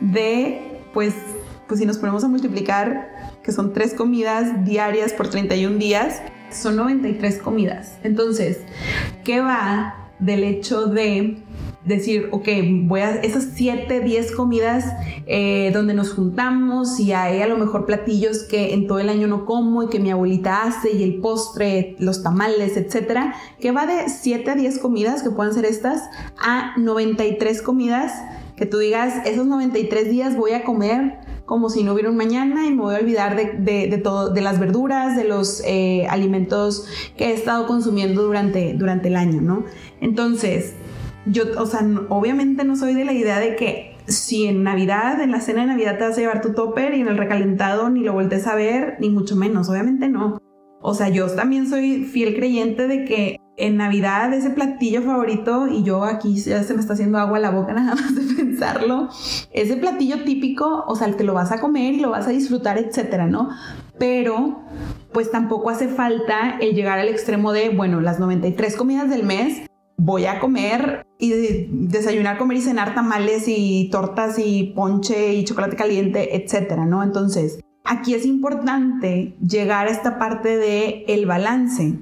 de, 0.00 0.82
pues, 0.92 1.14
pues 1.66 1.80
si 1.80 1.86
nos 1.86 1.96
ponemos 1.96 2.22
a 2.24 2.28
multiplicar, 2.28 3.40
que 3.42 3.52
son 3.52 3.72
tres 3.72 3.94
comidas 3.94 4.64
diarias 4.66 5.14
por 5.14 5.28
31 5.28 5.78
días, 5.78 6.20
son 6.50 6.76
93 6.76 7.38
comidas. 7.38 7.98
Entonces, 8.02 8.60
¿qué 9.24 9.40
va 9.40 10.03
del 10.18 10.44
hecho 10.44 10.86
de 10.86 11.38
decir, 11.84 12.28
ok, 12.32 12.48
voy 12.84 13.00
a 13.00 13.16
esas 13.16 13.48
7, 13.54 14.00
10 14.00 14.32
comidas 14.32 14.86
eh, 15.26 15.70
donde 15.74 15.92
nos 15.92 16.14
juntamos 16.14 16.98
y 16.98 17.12
hay 17.12 17.42
a 17.42 17.46
lo 17.46 17.58
mejor 17.58 17.84
platillos 17.84 18.44
que 18.44 18.72
en 18.72 18.86
todo 18.86 19.00
el 19.00 19.08
año 19.08 19.26
no 19.26 19.44
como 19.44 19.82
y 19.82 19.88
que 19.88 20.00
mi 20.00 20.10
abuelita 20.10 20.62
hace 20.62 20.92
y 20.92 21.02
el 21.02 21.20
postre, 21.20 21.96
los 21.98 22.22
tamales, 22.22 22.76
etcétera, 22.76 23.34
que 23.60 23.70
va 23.70 23.86
de 23.86 24.08
7 24.08 24.50
a 24.50 24.54
10 24.54 24.78
comidas 24.78 25.22
que 25.22 25.30
puedan 25.30 25.52
ser 25.52 25.66
estas 25.66 26.02
a 26.38 26.76
93 26.78 27.60
comidas 27.60 28.12
que 28.56 28.66
tú 28.66 28.78
digas, 28.78 29.26
esos 29.26 29.46
93 29.46 30.08
días 30.10 30.36
voy 30.36 30.52
a 30.52 30.64
comer 30.64 31.18
como 31.44 31.68
si 31.68 31.82
no 31.82 31.92
hubiera 31.92 32.08
un 32.08 32.16
mañana 32.16 32.66
y 32.66 32.70
me 32.70 32.82
voy 32.82 32.94
a 32.94 32.98
olvidar 32.98 33.36
de, 33.36 34.00
todo, 34.02 34.30
de 34.30 34.40
las 34.40 34.58
verduras, 34.58 35.16
de 35.16 35.24
los 35.24 35.62
eh, 35.66 36.06
alimentos 36.08 36.86
que 37.16 37.26
he 37.26 37.32
estado 37.34 37.66
consumiendo 37.66 38.22
durante, 38.22 38.72
durante 38.74 39.08
el 39.08 39.16
año, 39.16 39.42
¿no? 39.42 39.64
Entonces, 40.04 40.74
yo, 41.24 41.44
o 41.58 41.64
sea, 41.64 41.80
obviamente 42.10 42.62
no 42.64 42.76
soy 42.76 42.94
de 42.94 43.06
la 43.06 43.14
idea 43.14 43.40
de 43.40 43.56
que 43.56 43.96
si 44.06 44.44
en 44.44 44.62
Navidad, 44.62 45.18
en 45.22 45.30
la 45.30 45.40
cena 45.40 45.62
de 45.62 45.68
Navidad 45.68 45.96
te 45.96 46.04
vas 46.04 46.18
a 46.18 46.20
llevar 46.20 46.42
tu 46.42 46.52
topper 46.52 46.92
y 46.94 47.00
en 47.00 47.08
el 47.08 47.16
recalentado 47.16 47.88
ni 47.88 48.00
lo 48.00 48.12
voltees 48.12 48.46
a 48.46 48.54
ver, 48.54 48.96
ni 49.00 49.08
mucho 49.08 49.34
menos, 49.34 49.70
obviamente 49.70 50.10
no. 50.10 50.38
O 50.82 50.92
sea, 50.92 51.08
yo 51.08 51.26
también 51.34 51.66
soy 51.70 52.04
fiel 52.04 52.36
creyente 52.36 52.86
de 52.86 53.06
que 53.06 53.36
en 53.56 53.78
Navidad 53.78 54.34
ese 54.34 54.50
platillo 54.50 55.00
favorito, 55.00 55.68
y 55.68 55.84
yo 55.84 56.04
aquí 56.04 56.36
ya 56.36 56.62
se 56.62 56.74
me 56.74 56.80
está 56.80 56.92
haciendo 56.92 57.16
agua 57.16 57.38
a 57.38 57.40
la 57.40 57.50
boca 57.50 57.72
nada 57.72 57.94
más 57.94 58.14
de 58.14 58.34
pensarlo, 58.34 59.08
ese 59.52 59.78
platillo 59.78 60.22
típico, 60.24 60.84
o 60.86 60.96
sea, 60.96 61.10
que 61.16 61.24
lo 61.24 61.32
vas 61.32 61.50
a 61.50 61.60
comer 61.60 61.94
y 61.94 62.00
lo 62.00 62.10
vas 62.10 62.26
a 62.26 62.30
disfrutar, 62.30 62.76
etcétera, 62.76 63.26
¿no? 63.26 63.48
Pero, 63.98 64.64
pues 65.14 65.30
tampoco 65.30 65.70
hace 65.70 65.88
falta 65.88 66.58
el 66.60 66.74
llegar 66.74 66.98
al 66.98 67.08
extremo 67.08 67.52
de, 67.52 67.70
bueno, 67.70 68.02
las 68.02 68.20
93 68.20 68.76
comidas 68.76 69.08
del 69.08 69.22
mes, 69.22 69.66
voy 69.96 70.26
a 70.26 70.40
comer 70.40 71.06
y 71.18 71.30
desayunar, 71.70 72.38
comer 72.38 72.58
y 72.58 72.62
cenar 72.62 72.94
tamales 72.94 73.44
y 73.46 73.88
tortas 73.90 74.38
y 74.38 74.72
ponche 74.74 75.34
y 75.34 75.44
chocolate 75.44 75.76
caliente, 75.76 76.36
etcétera, 76.36 76.84
¿no? 76.86 77.02
Entonces, 77.02 77.60
aquí 77.84 78.14
es 78.14 78.26
importante 78.26 79.36
llegar 79.40 79.86
a 79.86 79.90
esta 79.90 80.18
parte 80.18 80.56
de 80.56 81.04
el 81.08 81.26
balance 81.26 81.94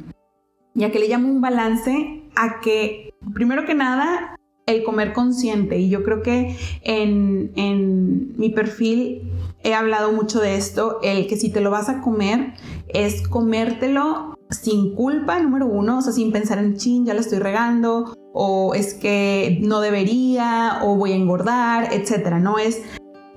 ¿Y 0.74 0.84
a 0.84 0.90
qué 0.90 0.98
le 0.98 1.08
llamo 1.08 1.28
un 1.28 1.40
balance? 1.40 2.22
A 2.34 2.60
que, 2.60 3.12
primero 3.34 3.66
que 3.66 3.74
nada, 3.74 4.36
el 4.66 4.84
comer 4.84 5.12
consciente. 5.12 5.78
Y 5.78 5.90
yo 5.90 6.02
creo 6.02 6.22
que 6.22 6.56
en, 6.82 7.52
en, 7.56 8.36
mi 8.38 8.50
perfil 8.50 9.31
he 9.64 9.74
hablado 9.74 10.12
mucho 10.12 10.40
de 10.40 10.56
esto, 10.56 10.98
el 11.02 11.26
que 11.26 11.36
si 11.36 11.50
te 11.50 11.60
lo 11.60 11.70
vas 11.70 11.88
a 11.88 12.00
comer 12.00 12.54
es 12.88 13.26
comértelo 13.28 14.34
sin 14.50 14.94
culpa, 14.94 15.40
número 15.40 15.66
uno, 15.66 15.98
o 15.98 16.02
sea, 16.02 16.12
sin 16.12 16.32
pensar 16.32 16.58
en 16.58 16.76
chin, 16.76 17.06
ya 17.06 17.14
lo 17.14 17.20
estoy 17.20 17.38
regando, 17.38 18.14
o 18.32 18.74
es 18.74 18.94
que 18.94 19.58
no 19.62 19.80
debería, 19.80 20.80
o 20.82 20.96
voy 20.96 21.12
a 21.12 21.16
engordar, 21.16 21.92
etcétera. 21.92 22.38
No 22.38 22.58
es, 22.58 22.82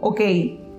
ok, 0.02 0.22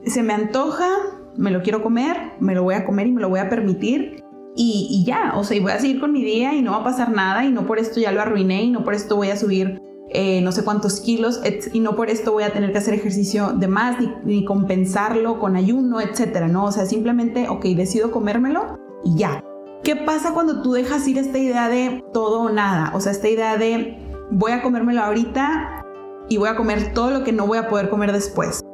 se 0.04 0.22
me 0.22 0.34
antoja, 0.34 0.88
me 1.36 1.50
lo 1.50 1.62
quiero 1.62 1.82
comer, 1.82 2.32
me 2.40 2.54
lo 2.54 2.62
voy 2.62 2.74
a 2.74 2.84
comer 2.84 3.06
y 3.06 3.12
me 3.12 3.20
lo 3.20 3.28
voy 3.28 3.40
a 3.40 3.48
permitir. 3.48 4.22
Y, 4.58 5.04
ya, 5.06 5.34
o 5.36 5.44
sea, 5.44 5.54
y 5.58 5.60
voy 5.60 5.72
a 5.72 5.78
seguir 5.78 6.00
con 6.00 6.12
mi 6.12 6.24
día 6.24 6.54
y 6.54 6.62
no 6.62 6.70
va 6.72 6.78
a 6.78 6.84
pasar 6.84 7.12
nada 7.12 7.44
y 7.44 7.52
no 7.52 7.66
por 7.66 7.78
esto 7.78 8.00
ya 8.00 8.10
lo 8.10 8.22
arruiné 8.22 8.64
y 8.64 8.70
no 8.70 8.84
por 8.84 8.94
esto 8.94 9.14
voy 9.14 9.28
a 9.28 9.36
subir 9.36 9.82
eh, 10.10 10.40
no 10.40 10.52
sé 10.52 10.62
cuántos 10.62 11.00
kilos 11.00 11.40
y 11.72 11.80
no 11.80 11.96
por 11.96 12.10
esto 12.10 12.32
voy 12.32 12.44
a 12.44 12.52
tener 12.52 12.72
que 12.72 12.78
hacer 12.78 12.94
ejercicio 12.94 13.52
de 13.52 13.66
más 13.66 14.00
ni, 14.00 14.12
ni, 14.24 14.44
compensarlo 14.44 15.40
con 15.40 15.56
ayuno, 15.56 16.00
etcétera, 16.00 16.48
¿no? 16.48 16.64
O 16.64 16.72
sea, 16.72 16.86
simplemente, 16.86 17.48
ok, 17.48 17.64
decido 17.66 18.10
comérmelo 18.10 18.78
y 19.04 19.16
ya. 19.16 19.42
¿Qué 19.82 19.96
pasa 19.96 20.32
cuando 20.32 20.62
tú 20.62 20.72
dejas 20.72 21.06
ir 21.06 21.18
esta 21.18 21.38
idea 21.38 21.68
de 21.68 22.02
todo 22.12 22.42
o 22.42 22.50
nada? 22.50 22.92
O 22.94 23.00
sea, 23.00 23.12
esta 23.12 23.28
idea 23.28 23.56
de 23.56 23.98
voy 24.30 24.52
a 24.52 24.62
comérmelo 24.62 25.00
ahorita 25.02 25.84
y 26.28 26.36
voy 26.38 26.48
a 26.48 26.56
comer 26.56 26.92
todo 26.92 27.10
lo 27.10 27.24
que 27.24 27.32
no 27.32 27.46
voy 27.46 27.58
a 27.58 27.68
poder 27.68 27.88
comer 27.88 28.12
después. 28.12 28.65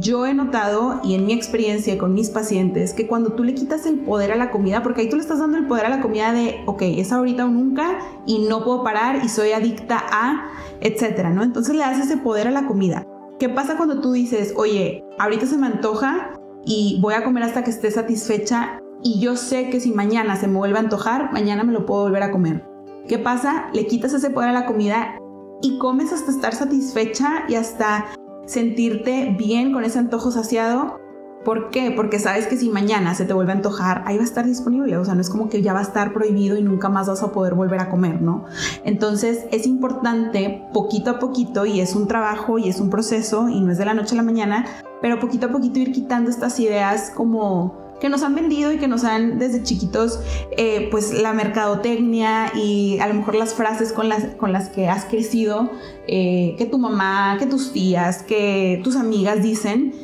Yo 0.00 0.26
he 0.26 0.34
notado, 0.34 1.00
y 1.04 1.14
en 1.14 1.24
mi 1.24 1.32
experiencia 1.34 1.96
con 1.98 2.14
mis 2.14 2.28
pacientes, 2.28 2.92
que 2.92 3.06
cuando 3.06 3.34
tú 3.34 3.44
le 3.44 3.54
quitas 3.54 3.86
el 3.86 4.00
poder 4.00 4.32
a 4.32 4.36
la 4.36 4.50
comida, 4.50 4.82
porque 4.82 5.02
ahí 5.02 5.08
tú 5.08 5.14
le 5.14 5.22
estás 5.22 5.38
dando 5.38 5.56
el 5.56 5.68
poder 5.68 5.86
a 5.86 5.88
la 5.88 6.00
comida 6.00 6.32
de, 6.32 6.62
ok, 6.66 6.82
es 6.82 7.12
ahorita 7.12 7.44
o 7.44 7.48
nunca 7.48 7.98
y 8.26 8.40
no 8.48 8.64
puedo 8.64 8.82
parar 8.82 9.24
y 9.24 9.28
soy 9.28 9.52
adicta 9.52 10.02
a, 10.10 10.50
etcétera, 10.80 11.30
¿no? 11.30 11.44
Entonces 11.44 11.76
le 11.76 11.82
das 11.82 12.00
ese 12.00 12.16
poder 12.16 12.48
a 12.48 12.50
la 12.50 12.66
comida. 12.66 13.06
¿Qué 13.38 13.48
pasa 13.48 13.76
cuando 13.76 14.00
tú 14.00 14.10
dices, 14.10 14.52
oye, 14.56 15.04
ahorita 15.18 15.46
se 15.46 15.58
me 15.58 15.68
antoja 15.68 16.32
y 16.64 16.98
voy 17.00 17.14
a 17.14 17.22
comer 17.22 17.44
hasta 17.44 17.62
que 17.62 17.70
esté 17.70 17.92
satisfecha 17.92 18.80
y 19.00 19.20
yo 19.20 19.36
sé 19.36 19.70
que 19.70 19.78
si 19.78 19.92
mañana 19.92 20.34
se 20.34 20.48
me 20.48 20.58
vuelve 20.58 20.78
a 20.78 20.80
antojar, 20.80 21.32
mañana 21.32 21.62
me 21.62 21.72
lo 21.72 21.86
puedo 21.86 22.02
volver 22.02 22.24
a 22.24 22.32
comer? 22.32 22.64
¿Qué 23.06 23.18
pasa? 23.18 23.68
Le 23.72 23.86
quitas 23.86 24.12
ese 24.12 24.30
poder 24.30 24.48
a 24.48 24.52
la 24.52 24.66
comida 24.66 25.18
y 25.62 25.78
comes 25.78 26.12
hasta 26.12 26.32
estar 26.32 26.52
satisfecha 26.52 27.44
y 27.48 27.54
hasta 27.54 28.06
sentirte 28.46 29.34
bien 29.38 29.72
con 29.72 29.84
ese 29.84 29.98
antojo 29.98 30.30
saciado. 30.30 31.00
¿Por 31.44 31.68
qué? 31.68 31.92
Porque 31.94 32.18
sabes 32.18 32.46
que 32.46 32.56
si 32.56 32.70
mañana 32.70 33.14
se 33.14 33.26
te 33.26 33.34
vuelve 33.34 33.52
a 33.52 33.56
antojar, 33.56 34.02
ahí 34.06 34.16
va 34.16 34.22
a 34.22 34.26
estar 34.26 34.46
disponible. 34.46 34.96
O 34.96 35.04
sea, 35.04 35.14
no 35.14 35.20
es 35.20 35.28
como 35.28 35.50
que 35.50 35.60
ya 35.60 35.74
va 35.74 35.80
a 35.80 35.82
estar 35.82 36.14
prohibido 36.14 36.56
y 36.56 36.62
nunca 36.62 36.88
más 36.88 37.06
vas 37.06 37.22
a 37.22 37.32
poder 37.32 37.54
volver 37.54 37.80
a 37.80 37.90
comer, 37.90 38.22
¿no? 38.22 38.46
Entonces 38.82 39.44
es 39.52 39.66
importante 39.66 40.66
poquito 40.72 41.10
a 41.10 41.18
poquito, 41.18 41.66
y 41.66 41.80
es 41.80 41.94
un 41.94 42.08
trabajo 42.08 42.58
y 42.58 42.70
es 42.70 42.80
un 42.80 42.88
proceso, 42.88 43.50
y 43.50 43.60
no 43.60 43.72
es 43.72 43.78
de 43.78 43.84
la 43.84 43.92
noche 43.92 44.14
a 44.14 44.16
la 44.16 44.22
mañana, 44.22 44.64
pero 45.02 45.20
poquito 45.20 45.46
a 45.46 45.50
poquito 45.50 45.78
ir 45.80 45.92
quitando 45.92 46.30
estas 46.30 46.58
ideas 46.60 47.12
como 47.14 47.83
que 48.00 48.08
nos 48.08 48.22
han 48.22 48.34
vendido 48.34 48.72
y 48.72 48.78
que 48.78 48.88
nos 48.88 49.04
han 49.04 49.38
desde 49.38 49.62
chiquitos, 49.62 50.20
eh, 50.56 50.88
pues 50.90 51.12
la 51.12 51.32
mercadotecnia 51.32 52.52
y 52.54 52.98
a 53.00 53.06
lo 53.06 53.14
mejor 53.14 53.34
las 53.34 53.54
frases 53.54 53.92
con 53.92 54.08
las, 54.08 54.34
con 54.36 54.52
las 54.52 54.68
que 54.68 54.88
has 54.88 55.04
crecido, 55.04 55.70
eh, 56.06 56.54
que 56.58 56.66
tu 56.66 56.78
mamá, 56.78 57.36
que 57.38 57.46
tus 57.46 57.72
tías, 57.72 58.22
que 58.22 58.80
tus 58.84 58.96
amigas 58.96 59.42
dicen, 59.42 59.94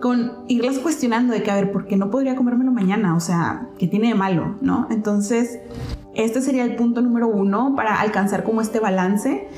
con 0.00 0.32
irlas 0.48 0.78
cuestionando 0.78 1.32
de 1.32 1.42
que, 1.42 1.50
a 1.50 1.54
ver, 1.54 1.72
¿por 1.72 1.86
qué 1.86 1.96
no 1.96 2.10
podría 2.10 2.36
comérmelo 2.36 2.72
mañana? 2.72 3.16
O 3.16 3.20
sea, 3.20 3.68
¿qué 3.78 3.86
tiene 3.86 4.08
de 4.08 4.14
malo? 4.14 4.56
¿No? 4.60 4.88
Entonces, 4.90 5.60
este 6.14 6.42
sería 6.42 6.64
el 6.64 6.76
punto 6.76 7.00
número 7.00 7.28
uno 7.28 7.74
para 7.74 8.00
alcanzar 8.00 8.44
como 8.44 8.60
este 8.60 8.80
balance. 8.80 9.48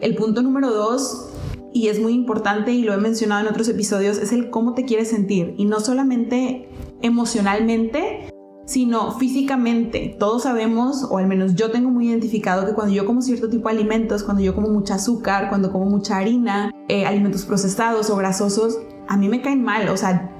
El 0.00 0.16
punto 0.16 0.42
número 0.42 0.70
dos 0.70 1.29
y 1.72 1.88
es 1.88 2.00
muy 2.00 2.12
importante 2.12 2.72
y 2.72 2.82
lo 2.82 2.92
he 2.92 2.98
mencionado 2.98 3.42
en 3.42 3.48
otros 3.48 3.68
episodios, 3.68 4.18
es 4.18 4.32
el 4.32 4.50
cómo 4.50 4.74
te 4.74 4.84
quieres 4.84 5.08
sentir 5.08 5.54
y 5.56 5.64
no 5.64 5.80
solamente 5.80 6.68
emocionalmente, 7.02 8.28
sino 8.66 9.12
físicamente. 9.12 10.16
Todos 10.18 10.44
sabemos, 10.44 11.06
o 11.10 11.18
al 11.18 11.26
menos 11.26 11.54
yo 11.54 11.70
tengo 11.70 11.90
muy 11.90 12.08
identificado, 12.08 12.66
que 12.66 12.74
cuando 12.74 12.94
yo 12.94 13.04
como 13.04 13.22
cierto 13.22 13.48
tipo 13.48 13.68
de 13.68 13.74
alimentos, 13.74 14.22
cuando 14.22 14.42
yo 14.42 14.54
como 14.54 14.68
mucha 14.68 14.94
azúcar, 14.94 15.48
cuando 15.48 15.72
como 15.72 15.86
mucha 15.86 16.18
harina, 16.18 16.70
eh, 16.88 17.06
alimentos 17.06 17.44
procesados 17.44 18.10
o 18.10 18.16
grasosos, 18.16 18.78
a 19.08 19.16
mí 19.16 19.28
me 19.28 19.42
caen 19.42 19.62
mal. 19.62 19.88
O 19.88 19.96
sea, 19.96 20.30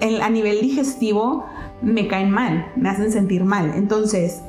a 0.00 0.30
nivel 0.30 0.60
digestivo 0.60 1.44
me 1.80 2.08
caen 2.08 2.30
mal, 2.30 2.72
me 2.76 2.90
hacen 2.90 3.10
sentir 3.10 3.44
mal. 3.44 3.72
Entonces, 3.74 4.42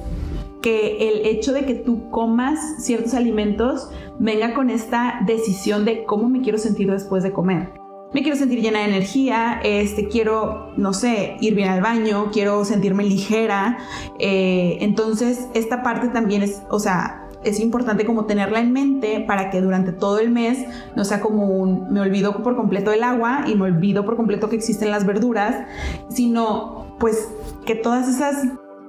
que 0.61 1.09
el 1.09 1.25
hecho 1.25 1.53
de 1.53 1.65
que 1.65 1.75
tú 1.75 2.09
comas 2.09 2.59
ciertos 2.79 3.13
alimentos 3.13 3.89
venga 4.19 4.53
con 4.53 4.69
esta 4.69 5.21
decisión 5.25 5.85
de 5.85 6.03
cómo 6.03 6.29
me 6.29 6.41
quiero 6.41 6.57
sentir 6.57 6.91
después 6.91 7.23
de 7.23 7.31
comer 7.31 7.79
me 8.13 8.23
quiero 8.23 8.37
sentir 8.37 8.61
llena 8.61 8.79
de 8.79 8.85
energía, 8.85 9.59
este, 9.63 10.07
quiero, 10.07 10.71
no 10.77 10.93
sé, 10.93 11.37
ir 11.41 11.53
bien 11.53 11.69
al 11.69 11.81
baño, 11.81 12.29
quiero 12.31 12.65
sentirme 12.65 13.03
ligera. 13.03 13.77
Eh, 14.17 14.77
entonces, 14.81 15.47
esta 15.53 15.83
parte 15.83 16.07
también 16.07 16.41
es, 16.41 16.63
o 16.69 16.79
sea, 16.79 17.27
es 17.43 17.59
importante 17.59 18.05
como 18.05 18.25
tenerla 18.25 18.59
en 18.59 18.73
mente 18.73 19.23
para 19.25 19.49
que 19.49 19.61
durante 19.61 19.91
todo 19.93 20.19
el 20.19 20.29
mes 20.29 20.65
no 20.95 21.05
sea 21.05 21.21
como 21.21 21.47
un 21.47 21.93
me 21.93 22.01
olvido 22.01 22.43
por 22.43 22.55
completo 22.57 22.91
del 22.91 23.03
agua 23.03 23.45
y 23.47 23.55
me 23.55 23.63
olvido 23.63 24.03
por 24.03 24.17
completo 24.17 24.49
que 24.49 24.57
existen 24.57 24.91
las 24.91 25.05
verduras, 25.05 25.67
sino 26.09 26.97
pues 26.99 27.29
que 27.65 27.75
todas 27.75 28.09
esas 28.09 28.43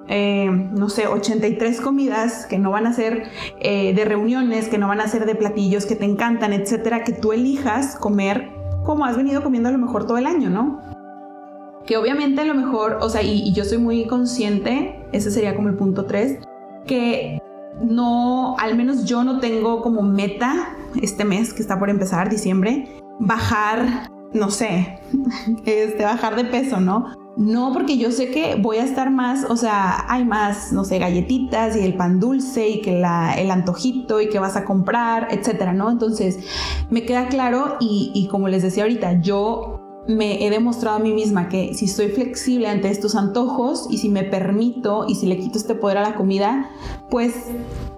eh, 0.08 0.50
no 0.50 0.88
sé, 0.88 1.06
83 1.06 1.80
comidas 1.80 2.46
que 2.46 2.58
no 2.58 2.70
van 2.70 2.86
a 2.86 2.92
ser 2.92 3.24
eh, 3.60 3.94
de 3.94 4.04
reuniones, 4.04 4.68
que 4.68 4.78
no 4.78 4.88
van 4.88 5.00
a 5.00 5.08
ser 5.08 5.26
de 5.26 5.34
platillos 5.34 5.86
que 5.86 5.96
te 5.96 6.04
encantan, 6.04 6.52
etcétera, 6.52 7.04
que 7.04 7.12
tú 7.12 7.32
elijas 7.32 7.96
comer 7.96 8.50
como 8.84 9.04
has 9.04 9.16
venido 9.16 9.42
comiendo 9.42 9.68
a 9.68 9.72
lo 9.72 9.78
mejor 9.78 10.06
todo 10.06 10.18
el 10.18 10.26
año, 10.26 10.50
¿no? 10.50 10.80
Que 11.86 11.96
obviamente 11.96 12.40
a 12.40 12.44
lo 12.44 12.54
mejor, 12.54 12.98
o 13.00 13.08
sea, 13.08 13.22
y, 13.22 13.52
yo 13.52 13.64
soy 13.64 13.78
muy 13.78 14.06
consciente, 14.06 15.00
ese 15.12 15.30
sería 15.30 15.54
como 15.54 15.68
el 15.68 15.76
punto 15.76 16.06
3, 16.06 16.38
que 16.86 17.38
no, 17.80 18.56
al 18.58 18.76
menos 18.76 19.04
yo 19.04 19.24
no 19.24 19.38
tengo 19.38 19.82
como 19.82 20.02
meta 20.02 20.76
este 21.00 21.24
mes 21.24 21.52
que 21.52 21.62
está 21.62 21.78
por 21.78 21.90
empezar, 21.90 22.28
diciembre, 22.28 23.00
bajar, 23.18 24.10
no 24.32 24.50
sé, 24.50 25.00
este, 25.64 26.02
bajar 26.04 26.36
de 26.36 26.44
peso, 26.44 26.80
¿no? 26.80 27.19
No, 27.36 27.72
porque 27.72 27.96
yo 27.96 28.10
sé 28.10 28.30
que 28.30 28.56
voy 28.56 28.78
a 28.78 28.84
estar 28.84 29.10
más, 29.10 29.44
o 29.48 29.56
sea, 29.56 30.04
hay 30.12 30.24
más, 30.24 30.72
no 30.72 30.84
sé, 30.84 30.98
galletitas 30.98 31.76
y 31.76 31.80
el 31.80 31.94
pan 31.94 32.20
dulce 32.20 32.68
y 32.68 32.80
que 32.82 32.98
la, 32.98 33.34
el 33.34 33.50
antojito 33.50 34.20
y 34.20 34.28
que 34.28 34.38
vas 34.38 34.56
a 34.56 34.64
comprar, 34.64 35.28
etcétera, 35.30 35.72
¿no? 35.72 35.90
Entonces, 35.90 36.40
me 36.90 37.04
queda 37.04 37.28
claro 37.28 37.76
y, 37.80 38.10
y 38.14 38.28
como 38.28 38.48
les 38.48 38.62
decía 38.62 38.82
ahorita, 38.82 39.20
yo 39.20 39.79
me 40.06 40.44
he 40.44 40.50
demostrado 40.50 40.96
a 40.96 41.00
mí 41.00 41.12
misma 41.12 41.48
que 41.48 41.74
si 41.74 41.86
soy 41.86 42.08
flexible 42.08 42.68
ante 42.68 42.88
estos 42.88 43.14
antojos 43.14 43.86
y 43.90 43.98
si 43.98 44.08
me 44.08 44.24
permito 44.24 45.04
y 45.06 45.14
si 45.14 45.26
le 45.26 45.38
quito 45.38 45.58
este 45.58 45.74
poder 45.74 45.98
a 45.98 46.02
la 46.02 46.14
comida, 46.14 46.70
pues 47.10 47.34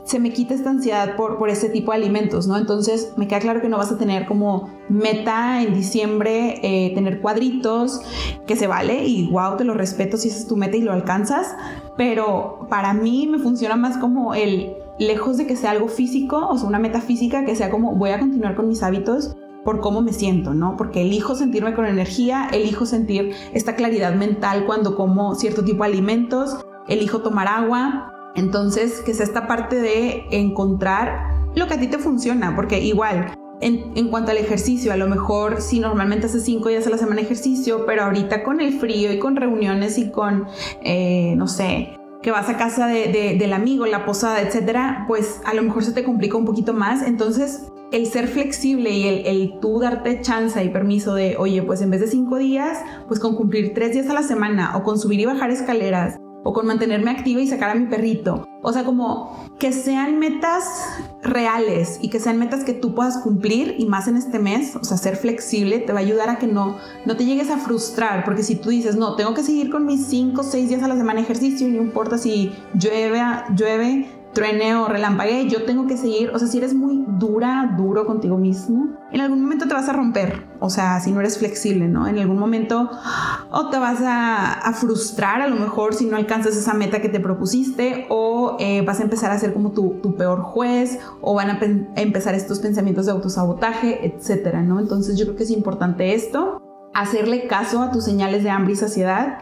se 0.05 0.19
me 0.19 0.33
quita 0.33 0.55
esta 0.55 0.71
ansiedad 0.71 1.17
por, 1.17 1.39
por 1.39 1.49
este 1.49 1.69
tipo 1.69 1.93
de 1.93 1.99
alimentos, 1.99 2.47
¿no? 2.47 2.59
Entonces 2.59 3.13
me 3.17 3.29
queda 3.29 3.39
claro 3.39 3.63
que 3.63 3.69
no 3.69 3.79
vas 3.79 3.93
a 3.93 3.99
tener 3.99 4.27
como 4.27 4.69
meta 4.89 5.63
en 5.63 5.75
diciembre 5.75 6.61
eh, 6.63 6.93
tener 6.95 7.21
cuadritos, 7.21 8.01
que 8.47 8.57
se 8.57 8.67
vale 8.67 9.07
y 9.07 9.31
wow, 9.31 9.57
te 9.57 9.65
lo 9.65 9.75
respeto 9.75 10.17
si 10.17 10.29
esa 10.29 10.39
es 10.39 10.47
tu 10.47 10.57
meta 10.57 10.77
y 10.77 10.83
lo 10.83 10.93
alcanzas, 10.93 11.55
pero 11.97 12.67
para 12.69 12.93
mí 12.95 13.27
me 13.27 13.39
funciona 13.39 13.77
más 13.77 13.97
como 13.99 14.35
el 14.35 14.75
lejos 14.99 15.37
de 15.37 15.47
que 15.47 15.57
sea 15.57 15.71
algo 15.71 15.89
físico, 15.89 16.49
o 16.49 16.59
sea, 16.59 16.69
una 16.69 16.79
meta 16.79 17.01
física, 17.01 17.45
que 17.45 17.57
sea 17.57 17.71
como 17.71 17.95
voy 17.95 18.11
a 18.11 18.19
continuar 18.19 18.55
con 18.55 18.69
mis 18.69 18.83
hábitos 18.83 19.37
por 19.65 19.81
cómo 19.81 20.03
me 20.03 20.13
siento, 20.13 20.55
¿no? 20.55 20.77
Porque 20.77 21.03
elijo 21.03 21.35
sentirme 21.35 21.75
con 21.75 21.87
energía, 21.87 22.49
elijo 22.53 22.87
sentir 22.87 23.35
esta 23.53 23.77
claridad 23.77 24.15
mental 24.15 24.65
cuando 24.67 24.97
como 24.97 25.35
cierto 25.35 25.65
tipo 25.65 25.85
de 25.85 25.91
alimentos, 25.91 26.57
elijo 26.89 27.21
tomar 27.21 27.49
agua, 27.49 28.13
entonces, 28.35 29.01
que 29.01 29.11
es 29.11 29.21
esta 29.21 29.47
parte 29.47 29.77
de 29.77 30.25
encontrar 30.31 31.51
lo 31.55 31.67
que 31.67 31.75
a 31.75 31.81
ti 31.81 31.87
te 31.87 31.99
funciona, 31.99 32.57
porque 32.57 32.81
igual, 32.81 33.35
en, 33.61 34.09
cuanto 34.09 34.31
al 34.31 34.39
ejercicio, 34.39 34.93
a 34.93 34.97
lo 34.97 35.07
mejor 35.07 35.61
si 35.61 35.79
normalmente 35.79 36.27
hace 36.27 36.41
cinco 36.41 36.69
días 36.69 36.87
a 36.87 36.91
la 36.91 36.99
semana 36.99 37.21
ejercicio, 37.21 37.85
pero 37.87 38.05
ahorita 38.05 38.43
con 38.43 38.61
el 38.61 38.79
frío 38.81 39.13
y 39.13 39.19
con 39.19 39.37
reuniones 39.37 39.99
y 39.99 40.11
con, 40.11 40.47
eh, 40.83 41.35
no 41.37 41.47
sé, 41.47 41.97
que 42.23 42.31
vas 42.31 42.49
a 42.49 42.57
casa 42.57 42.87
del 42.87 43.53
amigo, 43.53 43.85
la 43.87 44.05
posada, 44.05 44.41
etcétera, 44.41 45.05
pues 45.09 45.41
a 45.45 45.55
lo 45.55 45.63
mejor 45.63 45.85
se 45.85 45.93
te 45.93 46.05
complica 46.05 46.37
un 46.37 46.45
poquito 46.45 46.73
más. 46.73 47.03
Entonces, 47.03 47.67
el 47.93 48.07
ser 48.07 48.27
flexible 48.27 48.91
y 48.91 49.07
el, 49.07 49.27
el, 49.27 49.61
tú 49.61 49.79
darte 49.79 50.21
chance 50.21 50.63
y 50.63 50.69
permiso 50.71 51.15
de, 51.15 51.37
oye, 51.37 51.63
pues 51.63 51.83
en 51.83 51.91
vez 51.91 52.01
de 52.01 52.09
cinco 52.09 52.39
días, 52.39 52.79
pues 53.07 53.21
con 53.21 53.37
cumplir 53.37 53.75
tres 53.75 53.93
días 53.93 54.09
a 54.09 54.15
la 54.15 54.23
semana 54.23 54.77
o 54.77 54.83
con 54.83 54.99
subir 54.99 55.21
y 55.21 55.27
bajar 55.27 55.51
escaleras 55.51 56.17
o 56.45 56.53
con 56.53 56.67
mantenerme 56.67 57.11
activa 57.11 57.41
y 57.41 57.47
sacar 57.47 57.71
a 57.71 57.75
mi 57.75 57.87
perrito. 57.87 58.47
O 58.63 58.73
sea, 58.73 58.85
como 58.85 59.47
que 59.59 59.73
sean 59.73 60.19
metas 60.19 60.65
reales 61.23 61.99
y 62.03 62.11
que 62.11 62.19
sean 62.19 62.39
metas 62.39 62.65
que 62.65 62.73
tú 62.73 62.95
puedas 62.95 63.19
cumplir 63.19 63.77
y 63.79 63.87
más 63.87 64.09
en 64.09 64.17
este 64.17 64.39
mes, 64.39 64.77
o 64.77 64.85
sea, 64.85 64.97
ser 64.97 65.17
flexible 65.17 65.79
te 65.79 65.93
va 65.93 66.01
a 66.01 66.03
ayudar 66.03 66.31
a 66.31 66.39
que 66.39 66.47
no, 66.47 66.79
no 67.05 67.17
te 67.17 67.25
llegues 67.25 67.51
a 67.51 67.59
frustrar, 67.59 68.25
porque 68.25 68.43
si 68.43 68.57
tú 68.57 68.71
dices, 68.71 68.97
no, 68.97 69.15
tengo 69.15 69.35
que 69.35 69.43
seguir 69.43 69.71
con 69.71 69.87
mis 69.87 70.07
5 70.07 70.41
o 70.41 70.45
6 70.45 70.69
días 70.69 70.83
a 70.83 70.89
la 70.89 70.97
semana 70.97 71.21
ejercicio, 71.21 71.69
no 71.69 71.77
importa 71.77 72.19
si 72.19 72.53
llueve, 72.75 73.21
llueve, 73.55 74.09
truene 74.33 74.75
o 74.77 74.89
relampague, 74.89 75.49
yo 75.49 75.65
tengo 75.65 75.87
que 75.87 75.97
seguir, 75.97 76.31
o 76.31 76.39
sea, 76.39 76.49
si 76.49 76.59
eres 76.59 76.75
muy 76.75 77.02
dura, 77.23 77.75
duro 77.79 78.05
contigo 78.05 78.37
mismo, 78.37 78.99
en 79.13 79.21
algún 79.21 79.43
momento 79.43 79.69
te 79.69 79.75
vas 79.75 79.89
a 79.89 79.93
romper, 79.93 80.45
o 80.59 80.71
sea, 80.71 80.99
si 80.99 81.13
no 81.13 81.21
eres 81.21 81.39
flexible, 81.39 81.87
¿no? 81.87 82.09
En 82.09 82.19
algún 82.19 82.37
momento 82.37 82.91
o 83.51 83.69
te 83.69 83.79
vas 83.79 84.01
a, 84.03 84.73
frustrar 84.75 85.41
a 85.43 85.47
lo 85.47 85.57
mejor 85.57 85.95
si 85.95 86.07
no 86.07 86.17
alcanzas 86.17 86.57
esa 86.57 86.75
meta 86.75 87.01
que 87.01 87.09
te 87.09 87.21
propusiste 87.21 88.07
o 88.09 88.57
eh, 88.59 88.83
vas 88.83 88.99
a 88.99 89.05
empezar 89.05 89.31
a 89.31 89.39
ser 89.39 89.53
como 89.53 89.71
tu, 89.71 90.01
tu 90.03 90.17
peor 90.17 90.41
juez 90.41 90.99
o 91.21 91.35
van 91.35 91.51
a, 91.51 91.61
empezar 92.01 92.35
estos 92.35 92.59
pensamientos 92.59 93.07
de 93.07 93.13
autosabotaje, 93.13 94.05
etcétera, 94.07 94.63
¿no? 94.63 94.81
Entonces 94.81 95.17
yo 95.17 95.27
creo 95.27 95.37
que 95.37 95.45
es 95.45 95.51
importante 95.51 96.15
esto. 96.15 96.61
hacerle 96.95 97.47
caso 97.47 97.83
a 97.83 97.93
tus 97.93 98.05
señales 98.05 98.43
de 98.43 98.51
hambre 98.51 98.73
y 98.73 98.77
saciedad 98.77 99.39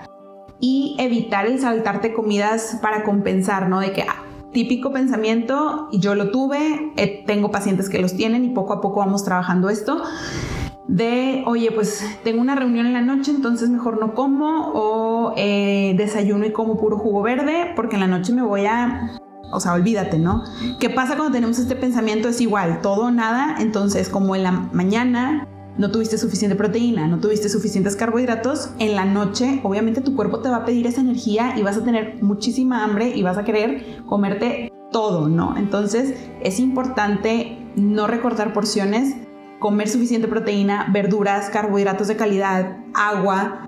y 0.59 0.97
evitar 0.99 1.47
el 1.47 1.59
saltarte 1.59 2.13
comidas 2.13 2.79
para 2.83 3.05
compensar, 3.05 3.69
¿no? 3.69 3.81
De 3.81 3.93
que 3.93 4.03
ah, 4.03 4.25
típico 4.53 4.93
pensamiento, 4.93 5.89
y 5.93 6.01
yo 6.01 6.15
lo 6.15 6.31
tuve, 6.31 6.93
eh, 6.97 7.25
tengo 7.27 7.51
pacientes 7.51 7.89
que 7.89 8.01
los 8.01 8.17
tienen 8.17 8.45
y 8.45 8.49
poco 8.51 8.73
a 8.73 8.81
poco 8.81 9.01
vamos 9.01 9.25
trabajando 9.25 9.71
esto 9.71 10.03
de, 10.91 11.45
oye, 11.47 11.71
pues 11.71 12.05
tengo 12.25 12.41
una 12.41 12.57
reunión 12.57 12.85
en 12.85 12.93
la 12.93 13.01
noche, 13.01 13.31
entonces 13.31 13.71
mejor 13.71 14.01
no 14.01 14.15
como, 14.15 14.73
o 14.75 15.35
eh, 15.37 15.95
desayuno 15.97 16.47
y 16.47 16.53
como 16.53 16.79
puro 16.79 16.99
jugo 16.99 17.23
verde, 17.23 17.73
porque 17.77 17.95
en 17.95 18.01
la 18.01 18.09
noche 18.09 18.33
me 18.33 18.43
voy 18.43 18.67
a... 18.67 19.21
O 19.53 19.61
sea, 19.61 19.73
olvídate, 19.75 20.19
¿no? 20.19 20.45
¿Qué 20.79 20.91
pasa 20.91 21.17
cuando 21.17 21.33
tenemos 21.33 21.59
este 21.59 21.75
pensamiento? 21.75 22.29
Es 22.29 22.41
igual, 22.41 22.81
todo 22.83 23.07
o 23.07 23.11
nada, 23.11 23.57
entonces 23.59 24.09
como 24.09 24.37
en 24.37 24.45
la 24.45 24.53
mañana 24.53 25.47
no 25.81 25.91
tuviste 25.91 26.19
suficiente 26.19 26.57
proteína, 26.57 27.09
no 27.09 27.21
tuviste 27.21 27.49
suficientes 27.49 27.97
carbohidratos, 27.97 28.69
en 28.79 28.95
la 28.97 29.07
noche 29.07 29.61
obviamente 29.63 30.03
tu 30.03 30.15
cuerpo 30.15 30.41
te 30.41 30.51
va 30.51 30.57
a 30.57 30.65
pedir 30.67 30.87
esa 30.87 31.01
energía 31.01 31.55
y 31.59 31.63
vas 31.63 31.79
a 31.79 31.83
tener 31.83 32.23
muchísima 32.23 32.85
hambre 32.85 33.09
y 33.17 33.23
vas 33.23 33.39
a 33.39 33.45
querer 33.45 34.05
comerte 34.05 34.71
todo, 34.93 35.31
¿no? 35.31 35.57
Entonces 35.57 36.15
es 36.43 36.61
importante 36.61 37.67
no 37.77 38.07
recortar 38.07 38.53
porciones, 38.53 39.17
comer 39.59 39.89
suficiente 39.89 40.29
proteína, 40.29 40.87
verduras, 40.93 41.49
carbohidratos 41.49 42.09
de 42.09 42.17
calidad, 42.17 42.77
agua, 42.93 43.65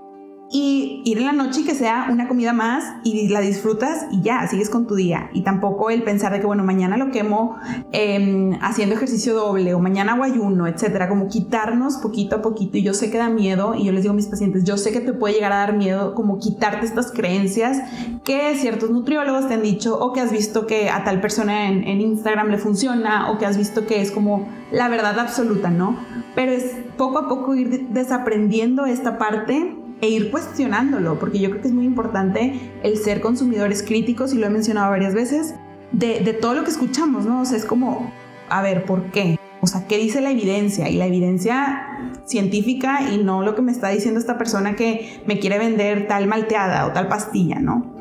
y 0.53 1.01
ir 1.07 1.17
en 1.17 1.25
la 1.25 1.33
noche 1.33 1.63
y 1.63 1.65
que 1.65 1.75
sea 1.75 2.09
una 2.11 2.29
comida 2.29 2.53
más 2.53 2.85
y 3.05 3.27
la 3.29 3.41
disfrutas 3.41 4.05
y 4.13 4.21
ya, 4.21 4.47
sigues 4.49 4.69
con 4.69 4.87
tu 4.87 4.95
día. 4.95 5.31
Y 5.33 5.43
tampoco 5.43 5.89
el 5.89 6.03
pensar 6.03 6.31
de 6.31 6.41
que, 6.41 6.47
bueno, 6.47 6.63
mañana 6.63 6.99
lo 6.99 7.11
quemo 7.11 7.57
em, 7.91 8.59
haciendo 8.61 8.95
ejercicio 8.95 9.35
doble 9.35 9.73
o 9.73 9.81
mañana 9.81 10.13
hago 10.13 10.25
ayuno, 10.25 10.67
etcétera. 10.67 11.09
Como 11.09 11.29
quitarnos 11.29 11.97
poquito 11.97 12.37
a 12.37 12.43
poquito. 12.43 12.77
Y 12.77 12.83
yo 12.83 12.93
sé 12.93 13.11
que 13.11 13.17
da 13.17 13.31
miedo, 13.31 13.75
y 13.75 13.85
yo 13.87 13.93
les 13.93 14.03
digo 14.03 14.13
a 14.13 14.17
mis 14.17 14.27
pacientes, 14.27 14.65
yo 14.65 14.77
sé 14.77 14.93
que 14.93 15.01
te 15.01 15.15
puede 15.15 15.35
llegar 15.35 15.53
a 15.53 15.57
dar 15.57 15.73
miedo 15.75 16.15
como 16.15 16.39
quitarte 16.39 16.85
estas 16.85 17.13
creencias 17.13 17.79
que 18.23 18.55
ciertos 18.57 18.91
nutriólogos 18.91 19.49
te 19.49 19.55
han 19.55 19.63
dicho 19.63 19.99
o 19.99 20.13
que 20.13 20.21
has 20.21 20.31
visto 20.31 20.67
que 20.67 20.91
a 20.91 21.03
tal 21.03 21.23
persona 21.23 21.71
en, 21.71 21.85
en 21.85 22.03
Instagram 22.03 22.51
le 22.51 22.59
funciona 22.59 23.31
o 23.31 23.39
que 23.39 23.47
has 23.47 23.57
visto 23.57 23.87
que 23.87 24.03
es 24.03 24.11
como 24.11 24.49
la 24.71 24.89
verdad 24.91 25.19
absoluta, 25.19 25.71
¿no? 25.71 25.97
Pero 26.35 26.53
es 26.53 26.77
poco 26.99 27.19
a 27.19 27.29
poco 27.29 27.55
ir 27.55 27.89
desaprendiendo 27.89 28.85
esta 28.85 29.17
parte 29.17 29.82
e 30.03 30.09
ir 30.09 30.31
cuestionándolo, 30.31 31.19
porque 31.19 31.39
yo 31.39 31.49
creo 31.49 31.63
que 31.63 31.69
es 31.69 31.75
muy 31.75 31.87
importante 31.87 32.61
el 32.83 32.99
ser 32.99 33.21
consumidores 33.21 33.83
críticos, 33.83 34.35
y 34.35 34.39
lo 34.39 34.47
he 34.47 34.51
mencionado 34.51 34.91
varias 34.91 35.15
veces, 35.15 35.55
de, 35.93 36.37
todo 36.41 36.55
lo 36.55 36.65
que 36.65 36.71
escuchamos, 36.71 37.25
¿no? 37.25 37.41
O 37.41 37.45
sea, 37.45 37.57
es 37.57 37.65
como, 37.65 38.13
a 38.49 38.63
ver, 38.63 38.85
¿por 38.85 39.13
qué? 39.13 39.39
O 39.61 39.67
sea, 39.69 39.87
¿qué 39.87 39.99
dice 39.99 40.21
la 40.21 40.33
evidencia? 40.33 40.89
Y 40.89 40.97
la 40.97 41.07
evidencia 41.07 41.87
científica 42.27 43.13
y 43.13 43.19
no 43.23 43.43
lo 43.43 43.55
que 43.55 43.63
me 43.63 43.71
está 43.71 43.91
diciendo 43.91 44.19
esta 44.19 44.37
persona 44.37 44.75
que 44.75 45.23
me 45.27 45.39
quiere 45.39 45.59
vender 45.59 46.09
tal 46.09 46.27
malteada 46.27 46.87
o 46.87 46.93
tal 46.93 47.07
pastilla, 47.07 47.61
¿no? 47.61 47.95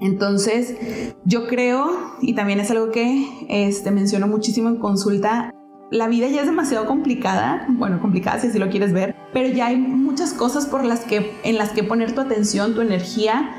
Entonces, 0.00 0.76
yo 1.24 1.46
creo, 1.46 1.96
y 2.20 2.34
también 2.34 2.60
es 2.60 2.70
algo 2.70 2.90
que 2.90 3.26
este, 3.48 3.90
menciono 3.90 4.26
muchísimo 4.26 4.68
en 4.68 4.76
consulta, 4.76 5.54
la 5.92 6.08
vida 6.08 6.26
ya 6.28 6.40
es 6.40 6.46
demasiado 6.46 6.86
complicada, 6.86 7.66
bueno, 7.68 8.00
complicada 8.00 8.40
si 8.40 8.46
así 8.48 8.58
lo 8.58 8.70
quieres 8.70 8.94
ver, 8.94 9.14
pero 9.32 9.54
ya 9.54 9.66
hay 9.66 9.76
muchas 9.76 10.32
cosas 10.32 10.66
por 10.66 10.84
las 10.84 11.00
que, 11.00 11.36
en 11.44 11.58
las 11.58 11.70
que 11.70 11.84
poner 11.84 12.14
tu 12.14 12.22
atención, 12.22 12.74
tu 12.74 12.80
energía, 12.80 13.54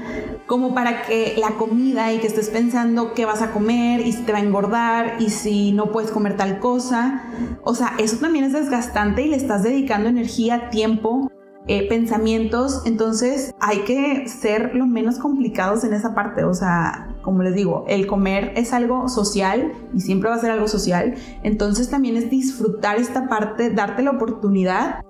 como 0.47 0.73
para 0.73 1.03
que 1.03 1.35
la 1.37 1.51
comida 1.51 2.11
y 2.11 2.17
que 2.17 2.27
estés 2.27 2.49
pensando 2.49 3.13
qué 3.13 3.25
vas 3.25 3.43
a 3.43 3.51
comer 3.51 4.05
y 4.05 4.13
si 4.13 4.23
te 4.23 4.31
va 4.31 4.39
a 4.39 4.41
engordar 4.41 5.17
y 5.19 5.29
si 5.29 5.71
no 5.73 5.91
puedes 5.91 6.09
comer 6.09 6.35
tal 6.35 6.59
cosa. 6.59 7.23
O 7.63 7.75
sea, 7.75 7.93
eso 7.99 8.17
también 8.17 8.45
es 8.45 8.53
desgastante 8.53 9.21
y 9.21 9.29
le 9.29 9.35
estás 9.35 9.61
dedicando 9.61 10.09
energía, 10.09 10.69
tiempo 10.71 11.29
eh, 11.67 11.87
pensamientos, 11.87 12.81
entonces 12.85 13.53
hay 13.61 13.79
que 13.79 14.27
ser 14.27 14.75
lo 14.75 14.85
menos 14.85 15.17
complicados 15.17 15.85
en 15.85 15.93
esa 15.93 16.13
parte, 16.13 16.43
o 16.43 16.53
sea, 16.53 17.15
como 17.21 17.41
les 17.41 17.55
digo, 17.55 17.85
el 17.87 18.05
comer 18.05 18.51
es 18.57 18.73
algo 18.73 19.07
social 19.07 19.71
y 19.93 20.01
siempre 20.01 20.29
va 20.29 20.35
a 20.35 20.39
ser 20.39 20.51
algo 20.51 20.67
social, 20.67 21.15
entonces 21.41 21.89
también 21.89 22.17
es 22.17 22.29
disfrutar 22.29 22.97
esta 22.97 23.29
parte, 23.29 23.69
darte 23.69 24.03
la 24.03 24.11
oportunidad 24.11 25.05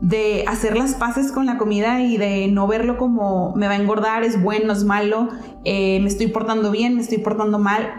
de 0.00 0.44
hacer 0.46 0.76
las 0.76 0.94
paces 0.94 1.32
con 1.32 1.46
la 1.46 1.56
comida 1.56 2.02
y 2.02 2.18
de 2.18 2.48
no 2.48 2.66
verlo 2.66 2.98
como 2.98 3.54
me 3.56 3.66
va 3.66 3.72
a 3.72 3.76
engordar, 3.76 4.24
es 4.24 4.42
bueno, 4.42 4.74
es 4.74 4.84
malo, 4.84 5.28
eh, 5.64 6.00
me 6.00 6.08
estoy 6.08 6.26
portando 6.26 6.70
bien, 6.70 6.96
me 6.96 7.00
estoy 7.00 7.18
portando 7.18 7.58
mal. 7.58 7.94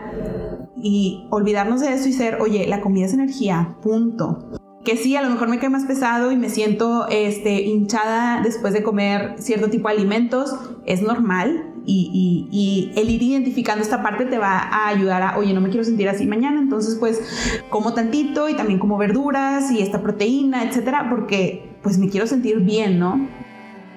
Y 0.77 1.25
olvidarnos 1.31 1.81
de 1.81 1.93
eso 1.93 2.07
y 2.07 2.13
ser, 2.13 2.39
oye, 2.41 2.67
la 2.67 2.81
comida 2.81 3.07
es 3.07 3.13
energía, 3.13 3.77
punto 3.81 4.64
que 4.85 4.95
sí, 4.95 5.15
a 5.17 5.21
lo 5.21 5.29
mejor 5.29 5.49
me 5.49 5.59
cae 5.59 5.69
más 5.69 5.83
pesado 5.83 6.31
y 6.31 6.37
me 6.37 6.49
siento 6.49 7.07
este, 7.09 7.63
hinchada 7.63 8.41
después 8.41 8.73
de 8.73 8.83
comer 8.83 9.35
cierto 9.37 9.69
tipo 9.69 9.89
de 9.89 9.95
alimentos, 9.95 10.55
es 10.85 11.01
normal. 11.01 11.71
Y, 11.87 12.49
y, 12.51 12.99
el 12.99 13.11
ir 13.11 13.21
identificando 13.21 13.83
esta 13.83 14.01
parte 14.01 14.25
te 14.25 14.39
va 14.39 14.57
a 14.57 14.87
ayudar 14.87 15.21
a, 15.21 15.37
oye, 15.37 15.53
no 15.53 15.61
me 15.61 15.69
quiero 15.69 15.83
sentir 15.83 16.09
así 16.09 16.25
mañana, 16.25 16.59
entonces 16.59 16.95
pues 16.99 17.21
como 17.69 17.93
tantito 17.93 18.49
y 18.49 18.55
también 18.55 18.79
como 18.79 18.97
verduras 18.97 19.71
y 19.71 19.83
esta 19.83 20.01
proteína, 20.01 20.63
etcétera, 20.63 21.07
porque 21.11 21.77
pues 21.83 21.99
me 21.99 22.09
quiero 22.09 22.25
sentir 22.25 22.61
bien, 22.61 22.97
¿no? 22.97 23.27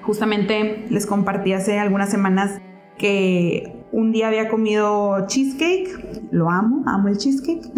Justamente 0.03 0.85
les 0.91 1.07
compartí 1.07 1.53
hace 1.53 1.79
algunas 1.79 2.11
semanas 2.11 2.61
que 2.99 3.78
un 3.91 4.11
día 4.11 4.27
había 4.27 4.49
comido 4.49 5.25
cheesecake, 5.27 6.29
lo 6.31 6.49
amo, 6.49 6.83
amo 6.85 7.07
el 7.07 7.17
cheesecake, 7.17 7.71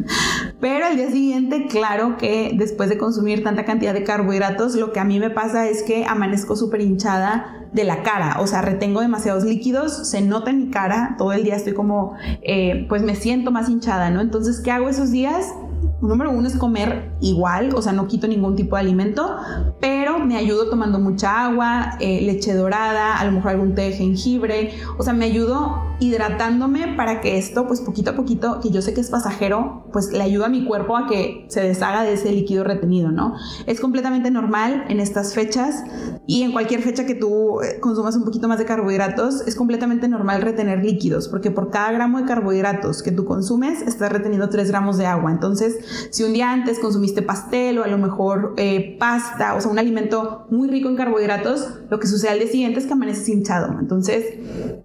pero 0.60 0.86
al 0.86 0.96
día 0.96 1.10
siguiente, 1.10 1.66
claro 1.68 2.16
que 2.16 2.52
después 2.56 2.88
de 2.88 2.98
consumir 2.98 3.42
tanta 3.42 3.64
cantidad 3.64 3.92
de 3.92 4.04
carbohidratos, 4.04 4.76
lo 4.76 4.92
que 4.92 5.00
a 5.00 5.04
mí 5.04 5.18
me 5.18 5.30
pasa 5.30 5.68
es 5.68 5.82
que 5.82 6.04
amanezco 6.06 6.56
súper 6.56 6.80
hinchada 6.80 7.68
de 7.72 7.84
la 7.84 8.02
cara, 8.02 8.36
o 8.40 8.46
sea, 8.46 8.62
retengo 8.62 9.00
demasiados 9.00 9.44
líquidos, 9.44 10.08
se 10.08 10.22
nota 10.22 10.50
en 10.50 10.58
mi 10.58 10.70
cara, 10.70 11.16
todo 11.18 11.32
el 11.32 11.44
día 11.44 11.56
estoy 11.56 11.74
como, 11.74 12.14
eh, 12.42 12.86
pues 12.88 13.02
me 13.02 13.16
siento 13.16 13.50
más 13.50 13.68
hinchada, 13.68 14.10
¿no? 14.10 14.20
Entonces, 14.20 14.60
¿qué 14.60 14.70
hago 14.70 14.88
esos 14.88 15.10
días? 15.10 15.52
Número 16.00 16.30
uno 16.30 16.46
es 16.46 16.56
comer 16.56 17.10
igual, 17.20 17.74
o 17.74 17.82
sea, 17.82 17.92
no 17.92 18.06
quito 18.06 18.26
ningún 18.26 18.56
tipo 18.56 18.76
de 18.76 18.82
alimento, 18.82 19.36
pero 19.80 20.18
me 20.18 20.36
ayudo 20.36 20.68
tomando 20.68 20.98
mucha 20.98 21.46
agua, 21.46 21.96
eh, 22.00 22.20
leche 22.22 22.54
dorada, 22.54 23.16
a 23.16 23.24
lo 23.24 23.32
mejor 23.32 23.52
algún 23.52 23.74
té 23.74 23.82
de 23.82 23.92
jengibre, 23.92 24.72
o 24.98 25.02
sea, 25.02 25.12
me 25.12 25.24
ayudo 25.24 25.82
hidratándome 25.98 26.94
para 26.96 27.20
que 27.20 27.38
esto, 27.38 27.66
pues 27.66 27.80
poquito 27.80 28.10
a 28.10 28.16
poquito, 28.16 28.60
que 28.60 28.70
yo 28.70 28.82
sé 28.82 28.92
que 28.92 29.00
es 29.00 29.10
pasajero, 29.10 29.84
pues 29.92 30.12
le 30.12 30.22
ayuda 30.22 30.46
a 30.46 30.48
mi 30.48 30.64
cuerpo 30.64 30.96
a 30.96 31.06
que 31.06 31.46
se 31.48 31.62
deshaga 31.62 32.02
de 32.02 32.14
ese 32.14 32.32
líquido 32.32 32.64
retenido, 32.64 33.10
¿no? 33.10 33.34
Es 33.66 33.80
completamente 33.80 34.30
normal 34.30 34.84
en 34.88 35.00
estas 35.00 35.34
fechas 35.34 35.84
y 36.26 36.42
en 36.42 36.52
cualquier 36.52 36.82
fecha 36.82 37.06
que 37.06 37.14
tú 37.14 37.60
eh, 37.62 37.80
consumas 37.80 38.16
un 38.16 38.24
poquito 38.24 38.46
más 38.48 38.58
de 38.58 38.66
carbohidratos, 38.66 39.46
es 39.46 39.54
completamente 39.54 40.08
normal 40.08 40.42
retener 40.42 40.84
líquidos, 40.84 41.28
porque 41.28 41.50
por 41.50 41.70
cada 41.70 41.92
gramo 41.92 42.18
de 42.18 42.24
carbohidratos 42.24 43.02
que 43.02 43.12
tú 43.12 43.24
consumes, 43.24 43.82
estás 43.82 44.12
reteniendo 44.12 44.48
3 44.48 44.68
gramos 44.68 44.98
de 44.98 45.06
agua. 45.06 45.30
Entonces, 45.30 46.08
si 46.10 46.24
un 46.24 46.32
día 46.32 46.52
antes 46.52 46.78
consumiste 46.78 47.22
pastel 47.22 47.78
o 47.78 47.84
a 47.84 47.88
lo 47.88 47.98
mejor 47.98 48.54
eh, 48.56 48.96
pasta, 48.98 49.54
o 49.54 49.60
sea, 49.60 49.70
un 49.70 49.78
alimento 49.78 50.46
muy 50.50 50.68
rico 50.68 50.88
en 50.88 50.96
carbohidratos, 50.96 51.68
lo 51.88 51.98
que 51.98 52.06
sucede 52.06 52.30
al 52.30 52.38
día 52.38 52.48
siguiente 52.48 52.80
es 52.80 52.86
que 52.86 52.92
amaneces 52.92 53.28
hinchado. 53.28 53.78
Entonces, 53.78 54.24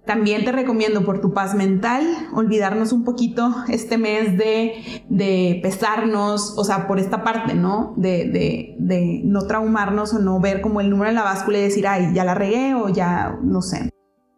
también 0.06 0.44
te 0.44 0.52
recomiendo 0.52 1.01
por 1.02 1.20
tu 1.20 1.32
paz 1.32 1.54
mental 1.54 2.02
olvidarnos 2.32 2.92
un 2.92 3.04
poquito 3.04 3.54
este 3.68 3.98
mes 3.98 4.36
de, 4.38 5.02
de 5.08 5.60
pesarnos, 5.62 6.56
o 6.56 6.64
sea, 6.64 6.86
por 6.86 6.98
esta 6.98 7.22
parte, 7.24 7.54
¿no? 7.54 7.94
De, 7.96 8.24
de, 8.28 8.76
de 8.78 9.20
no 9.24 9.46
traumarnos 9.46 10.14
o 10.14 10.18
no 10.18 10.40
ver 10.40 10.60
como 10.60 10.80
el 10.80 10.90
número 10.90 11.10
en 11.10 11.16
la 11.16 11.22
báscula 11.22 11.58
y 11.58 11.62
decir, 11.62 11.86
ay, 11.86 12.12
ya 12.14 12.24
la 12.24 12.34
regué 12.34 12.74
o 12.74 12.88
ya, 12.88 13.38
no 13.42 13.62
sé. 13.62 13.90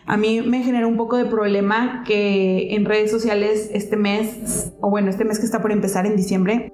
A 0.07 0.17
mí 0.17 0.43
me 0.43 0.63
genera 0.63 0.87
un 0.87 0.97
poco 0.97 1.17
de 1.17 1.25
problema 1.25 2.05
que 2.07 2.75
en 2.75 2.85
redes 2.85 3.11
sociales 3.11 3.71
este 3.73 3.97
mes, 3.97 4.73
o 4.81 4.91
bueno, 4.91 5.09
este 5.09 5.25
mes 5.25 5.39
que 5.39 5.47
está 5.47 5.63
por 5.63 5.73
empezar 5.73 6.05
en 6.05 6.15
diciembre, 6.17 6.71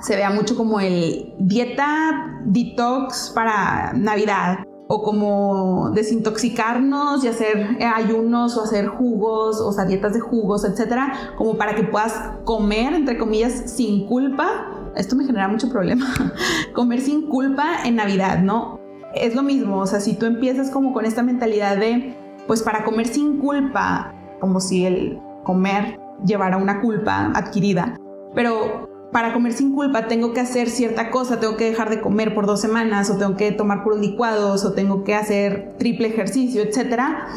se 0.00 0.16
vea 0.16 0.30
mucho 0.30 0.54
como 0.56 0.80
el 0.80 1.32
dieta 1.38 2.42
detox 2.44 3.32
para 3.34 3.94
Navidad 3.94 4.58
o 4.86 5.02
como 5.02 5.90
desintoxicarnos 5.90 7.24
y 7.24 7.28
hacer 7.28 7.78
ayunos 7.94 8.56
o 8.56 8.64
hacer 8.64 8.86
jugos, 8.86 9.60
o 9.60 9.72
sea, 9.72 9.84
dietas 9.84 10.12
de 10.12 10.20
jugos, 10.20 10.64
etcétera, 10.64 11.34
como 11.36 11.56
para 11.56 11.74
que 11.74 11.84
puedas 11.84 12.14
comer, 12.44 12.92
entre 12.94 13.16
comillas, 13.16 13.70
sin 13.70 14.06
culpa. 14.06 14.92
Esto 14.94 15.16
me 15.16 15.24
genera 15.24 15.48
mucho 15.48 15.68
problema. 15.68 16.06
comer 16.74 17.00
sin 17.00 17.28
culpa 17.28 17.84
en 17.84 17.96
Navidad, 17.96 18.40
¿no? 18.40 18.78
Es 19.14 19.34
lo 19.34 19.42
mismo, 19.42 19.78
o 19.78 19.86
sea, 19.86 20.00
si 20.00 20.14
tú 20.14 20.26
empiezas 20.26 20.70
como 20.70 20.92
con 20.92 21.04
esta 21.04 21.22
mentalidad 21.22 21.76
de 21.76 22.16
pues 22.46 22.62
para 22.62 22.84
comer 22.84 23.06
sin 23.06 23.38
culpa, 23.38 24.12
como 24.40 24.60
si 24.60 24.84
el 24.84 25.18
comer 25.44 25.98
llevara 26.26 26.56
una 26.56 26.80
culpa 26.80 27.32
adquirida, 27.34 27.96
pero 28.34 28.93
para 29.14 29.32
comer 29.32 29.52
sin 29.52 29.72
culpa 29.72 30.08
tengo 30.08 30.32
que 30.32 30.40
hacer 30.40 30.68
cierta 30.68 31.12
cosa, 31.12 31.38
tengo 31.38 31.56
que 31.56 31.70
dejar 31.70 31.88
de 31.88 32.00
comer 32.00 32.34
por 32.34 32.46
dos 32.46 32.60
semanas, 32.60 33.10
o 33.10 33.16
tengo 33.16 33.36
que 33.36 33.52
tomar 33.52 33.84
puros 33.84 34.00
licuados, 34.00 34.64
o 34.64 34.72
tengo 34.72 35.04
que 35.04 35.14
hacer 35.14 35.76
triple 35.78 36.08
ejercicio, 36.08 36.62
etcétera. 36.62 37.28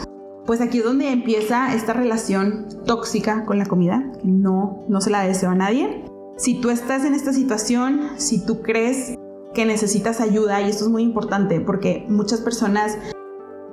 Pues 0.47 0.59
aquí 0.59 0.79
es 0.79 0.83
donde 0.83 1.11
empieza 1.11 1.75
esta 1.75 1.93
relación 1.93 2.65
tóxica 2.87 3.45
con 3.45 3.59
la 3.59 3.67
comida, 3.67 4.11
que 4.19 4.27
no, 4.27 4.85
no 4.89 5.01
se 5.01 5.11
la 5.11 5.21
deseo 5.21 5.51
a 5.51 5.55
nadie. 5.55 6.03
Si 6.37 6.59
tú 6.59 6.71
estás 6.71 7.05
en 7.05 7.13
esta 7.13 7.31
situación, 7.31 8.09
si 8.17 8.43
tú 8.43 8.63
crees 8.63 9.13
que 9.53 9.65
necesitas 9.67 10.19
ayuda 10.19 10.59
y 10.61 10.69
esto 10.71 10.85
es 10.85 10.89
muy 10.89 11.03
importante 11.03 11.61
porque 11.61 12.07
muchas 12.09 12.41
personas 12.41 12.97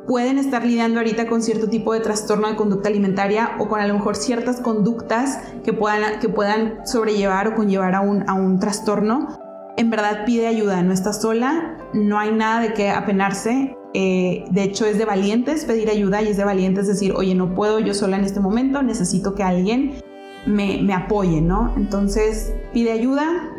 pueden 0.06 0.38
estar 0.38 0.64
lidiando 0.64 1.00
ahorita 1.00 1.26
con 1.26 1.42
cierto 1.42 1.68
tipo 1.68 1.92
de 1.92 2.00
trastorno 2.00 2.48
de 2.48 2.56
conducta 2.56 2.88
alimentaria 2.88 3.56
o 3.58 3.68
con 3.68 3.80
a 3.80 3.86
lo 3.86 3.94
mejor 3.94 4.16
ciertas 4.16 4.60
conductas 4.60 5.38
que 5.64 5.72
puedan, 5.72 6.20
que 6.20 6.28
puedan 6.28 6.86
sobrellevar 6.86 7.48
o 7.48 7.54
conllevar 7.54 7.94
a 7.94 8.00
un, 8.00 8.28
a 8.28 8.34
un 8.34 8.58
trastorno. 8.58 9.38
En 9.76 9.90
verdad 9.90 10.24
pide 10.24 10.46
ayuda, 10.46 10.82
no 10.82 10.92
estás 10.92 11.20
sola, 11.20 11.78
no 11.92 12.18
hay 12.18 12.32
nada 12.32 12.60
de 12.60 12.74
qué 12.74 12.90
apenarse. 12.90 13.76
Eh, 13.92 14.44
de 14.50 14.62
hecho, 14.62 14.86
es 14.86 14.98
de 14.98 15.04
valientes 15.04 15.64
pedir 15.64 15.88
ayuda 15.88 16.22
y 16.22 16.28
es 16.28 16.36
de 16.36 16.44
valientes 16.44 16.86
decir, 16.86 17.12
oye, 17.16 17.34
no 17.34 17.54
puedo 17.54 17.78
yo 17.78 17.94
sola 17.94 18.16
en 18.16 18.24
este 18.24 18.40
momento, 18.40 18.82
necesito 18.82 19.34
que 19.34 19.42
alguien 19.42 19.94
me, 20.46 20.80
me 20.82 20.94
apoye, 20.94 21.40
¿no? 21.40 21.72
Entonces, 21.76 22.52
pide 22.72 22.92
ayuda, 22.92 23.54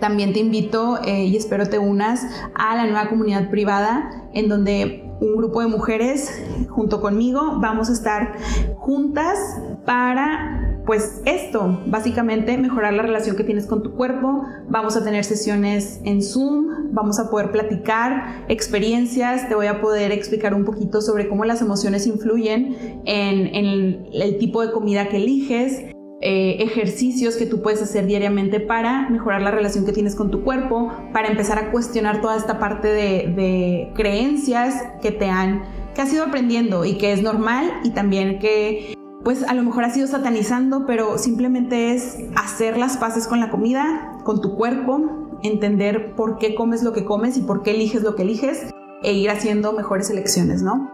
también 0.00 0.32
te 0.32 0.40
invito 0.40 0.98
eh, 1.04 1.24
y 1.26 1.36
espero 1.36 1.68
te 1.68 1.78
unas 1.78 2.26
a 2.54 2.74
la 2.74 2.84
nueva 2.84 3.08
comunidad 3.08 3.50
privada 3.50 4.10
en 4.32 4.48
donde 4.48 5.09
un 5.20 5.36
grupo 5.36 5.60
de 5.60 5.68
mujeres 5.68 6.42
junto 6.68 7.00
conmigo. 7.00 7.58
Vamos 7.60 7.90
a 7.90 7.92
estar 7.92 8.36
juntas 8.78 9.38
para 9.84 10.66
pues 10.86 11.20
esto, 11.24 11.82
básicamente 11.86 12.56
mejorar 12.58 12.94
la 12.94 13.02
relación 13.02 13.36
que 13.36 13.44
tienes 13.44 13.66
con 13.66 13.82
tu 13.82 13.92
cuerpo, 13.92 14.44
vamos 14.68 14.96
a 14.96 15.04
tener 15.04 15.24
sesiones 15.24 16.00
en 16.04 16.20
Zoom, 16.20 16.92
vamos 16.92 17.20
a 17.20 17.30
poder 17.30 17.52
platicar 17.52 18.44
experiencias, 18.48 19.48
te 19.48 19.54
voy 19.54 19.66
a 19.66 19.80
poder 19.80 20.10
explicar 20.10 20.52
un 20.52 20.64
poquito 20.64 21.00
sobre 21.00 21.28
cómo 21.28 21.44
las 21.44 21.60
emociones 21.60 22.08
influyen 22.08 23.02
en, 23.04 23.54
en 23.54 24.06
el 24.12 24.38
tipo 24.38 24.62
de 24.66 24.72
comida 24.72 25.08
que 25.08 25.18
eliges, 25.18 25.94
eh, 26.22 26.62
ejercicios 26.62 27.36
que 27.36 27.46
tú 27.46 27.62
puedes 27.62 27.80
hacer 27.80 28.04
diariamente 28.04 28.60
para 28.60 29.08
mejorar 29.08 29.40
la 29.40 29.50
relación 29.50 29.86
que 29.86 29.92
tienes 29.92 30.14
con 30.14 30.30
tu 30.30 30.42
cuerpo, 30.42 30.92
para 31.14 31.28
empezar 31.28 31.58
a 31.58 31.70
cuestionar 31.70 32.20
toda 32.20 32.36
esta 32.36 32.58
parte 32.58 32.88
de, 32.88 33.90
creencias 33.94 34.74
que 35.00 35.12
te 35.12 35.30
han, 35.30 35.62
que 35.94 36.02
has 36.02 36.12
ido 36.12 36.24
aprendiendo 36.24 36.84
y 36.84 36.98
que 36.98 37.12
es 37.12 37.22
normal 37.22 37.72
y 37.84 37.90
también 37.90 38.38
que 38.38 38.94
pues 39.24 39.42
a 39.44 39.54
lo 39.54 39.62
mejor 39.62 39.84
has 39.84 39.96
ido 39.96 40.06
satanizando, 40.06 40.84
pero 40.86 41.16
simplemente 41.16 41.94
es 41.94 42.18
hacer 42.36 42.76
las 42.76 42.98
paces 42.98 43.26
con 43.26 43.40
la 43.40 43.50
comida, 43.50 44.18
con 44.22 44.42
tu 44.42 44.56
cuerpo, 44.56 45.38
entender 45.42 46.14
por 46.16 46.36
qué 46.36 46.54
comes 46.54 46.82
lo 46.82 46.92
que 46.92 47.06
comes 47.06 47.38
y 47.38 47.40
por 47.40 47.62
qué 47.62 47.70
eliges 47.70 48.02
lo 48.02 48.14
que 48.14 48.22
eliges 48.22 48.66
e 49.02 49.14
ir 49.14 49.30
haciendo 49.30 49.72
mejores 49.72 50.10
elecciones, 50.10 50.62
¿no? 50.62 50.90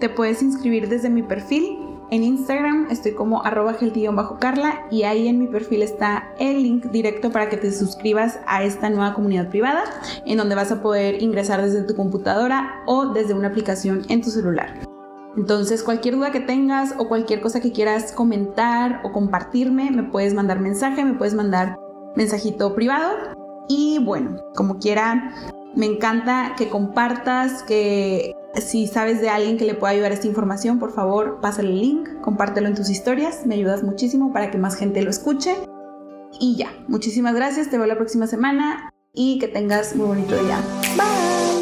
Te 0.00 0.08
puedes 0.08 0.42
inscribir 0.42 0.88
desde 0.88 1.10
mi 1.10 1.22
perfil 1.22 1.87
en 2.10 2.22
Instagram 2.22 2.88
estoy 2.90 3.12
como 3.12 3.44
arroba 3.44 3.76
bajo 4.12 4.38
carla 4.38 4.86
y 4.90 5.02
ahí 5.02 5.28
en 5.28 5.38
mi 5.38 5.46
perfil 5.46 5.82
está 5.82 6.32
el 6.38 6.62
link 6.62 6.86
directo 6.86 7.30
para 7.30 7.48
que 7.48 7.56
te 7.56 7.70
suscribas 7.72 8.38
a 8.46 8.62
esta 8.64 8.88
nueva 8.88 9.14
comunidad 9.14 9.48
privada 9.50 9.84
en 10.24 10.38
donde 10.38 10.54
vas 10.54 10.72
a 10.72 10.80
poder 10.82 11.22
ingresar 11.22 11.62
desde 11.62 11.82
tu 11.82 11.94
computadora 11.94 12.82
o 12.86 13.06
desde 13.06 13.34
una 13.34 13.48
aplicación 13.48 14.02
en 14.08 14.22
tu 14.22 14.30
celular. 14.30 14.74
Entonces 15.36 15.82
cualquier 15.82 16.16
duda 16.16 16.32
que 16.32 16.40
tengas 16.40 16.94
o 16.98 17.08
cualquier 17.08 17.40
cosa 17.40 17.60
que 17.60 17.72
quieras 17.72 18.12
comentar 18.12 19.00
o 19.04 19.12
compartirme, 19.12 19.90
me 19.90 20.02
puedes 20.02 20.34
mandar 20.34 20.60
mensaje, 20.60 21.04
me 21.04 21.14
puedes 21.14 21.34
mandar 21.34 21.78
mensajito 22.16 22.74
privado. 22.74 23.14
Y 23.68 23.98
bueno, 23.98 24.40
como 24.56 24.78
quiera, 24.78 25.34
me 25.76 25.86
encanta 25.86 26.54
que 26.56 26.68
compartas, 26.68 27.62
que 27.62 28.34
si 28.54 28.86
sabes 28.86 29.20
de 29.20 29.28
alguien 29.28 29.56
que 29.56 29.64
le 29.64 29.74
pueda 29.74 29.92
ayudar 29.92 30.12
esta 30.12 30.26
información, 30.26 30.78
por 30.78 30.92
favor, 30.92 31.40
pásale 31.40 31.70
el 31.70 31.80
link, 31.80 32.08
compártelo 32.20 32.68
en 32.68 32.74
tus 32.74 32.90
historias, 32.90 33.46
me 33.46 33.54
ayudas 33.54 33.82
muchísimo 33.82 34.32
para 34.32 34.50
que 34.50 34.58
más 34.58 34.76
gente 34.76 35.02
lo 35.02 35.10
escuche. 35.10 35.54
Y 36.40 36.56
ya, 36.56 36.68
muchísimas 36.88 37.34
gracias, 37.34 37.70
te 37.70 37.78
veo 37.78 37.86
la 37.86 37.96
próxima 37.96 38.26
semana 38.26 38.90
y 39.12 39.38
que 39.38 39.48
tengas 39.48 39.96
muy 39.96 40.06
bonito 40.06 40.36
día. 40.36 40.60
Bye. 40.96 41.57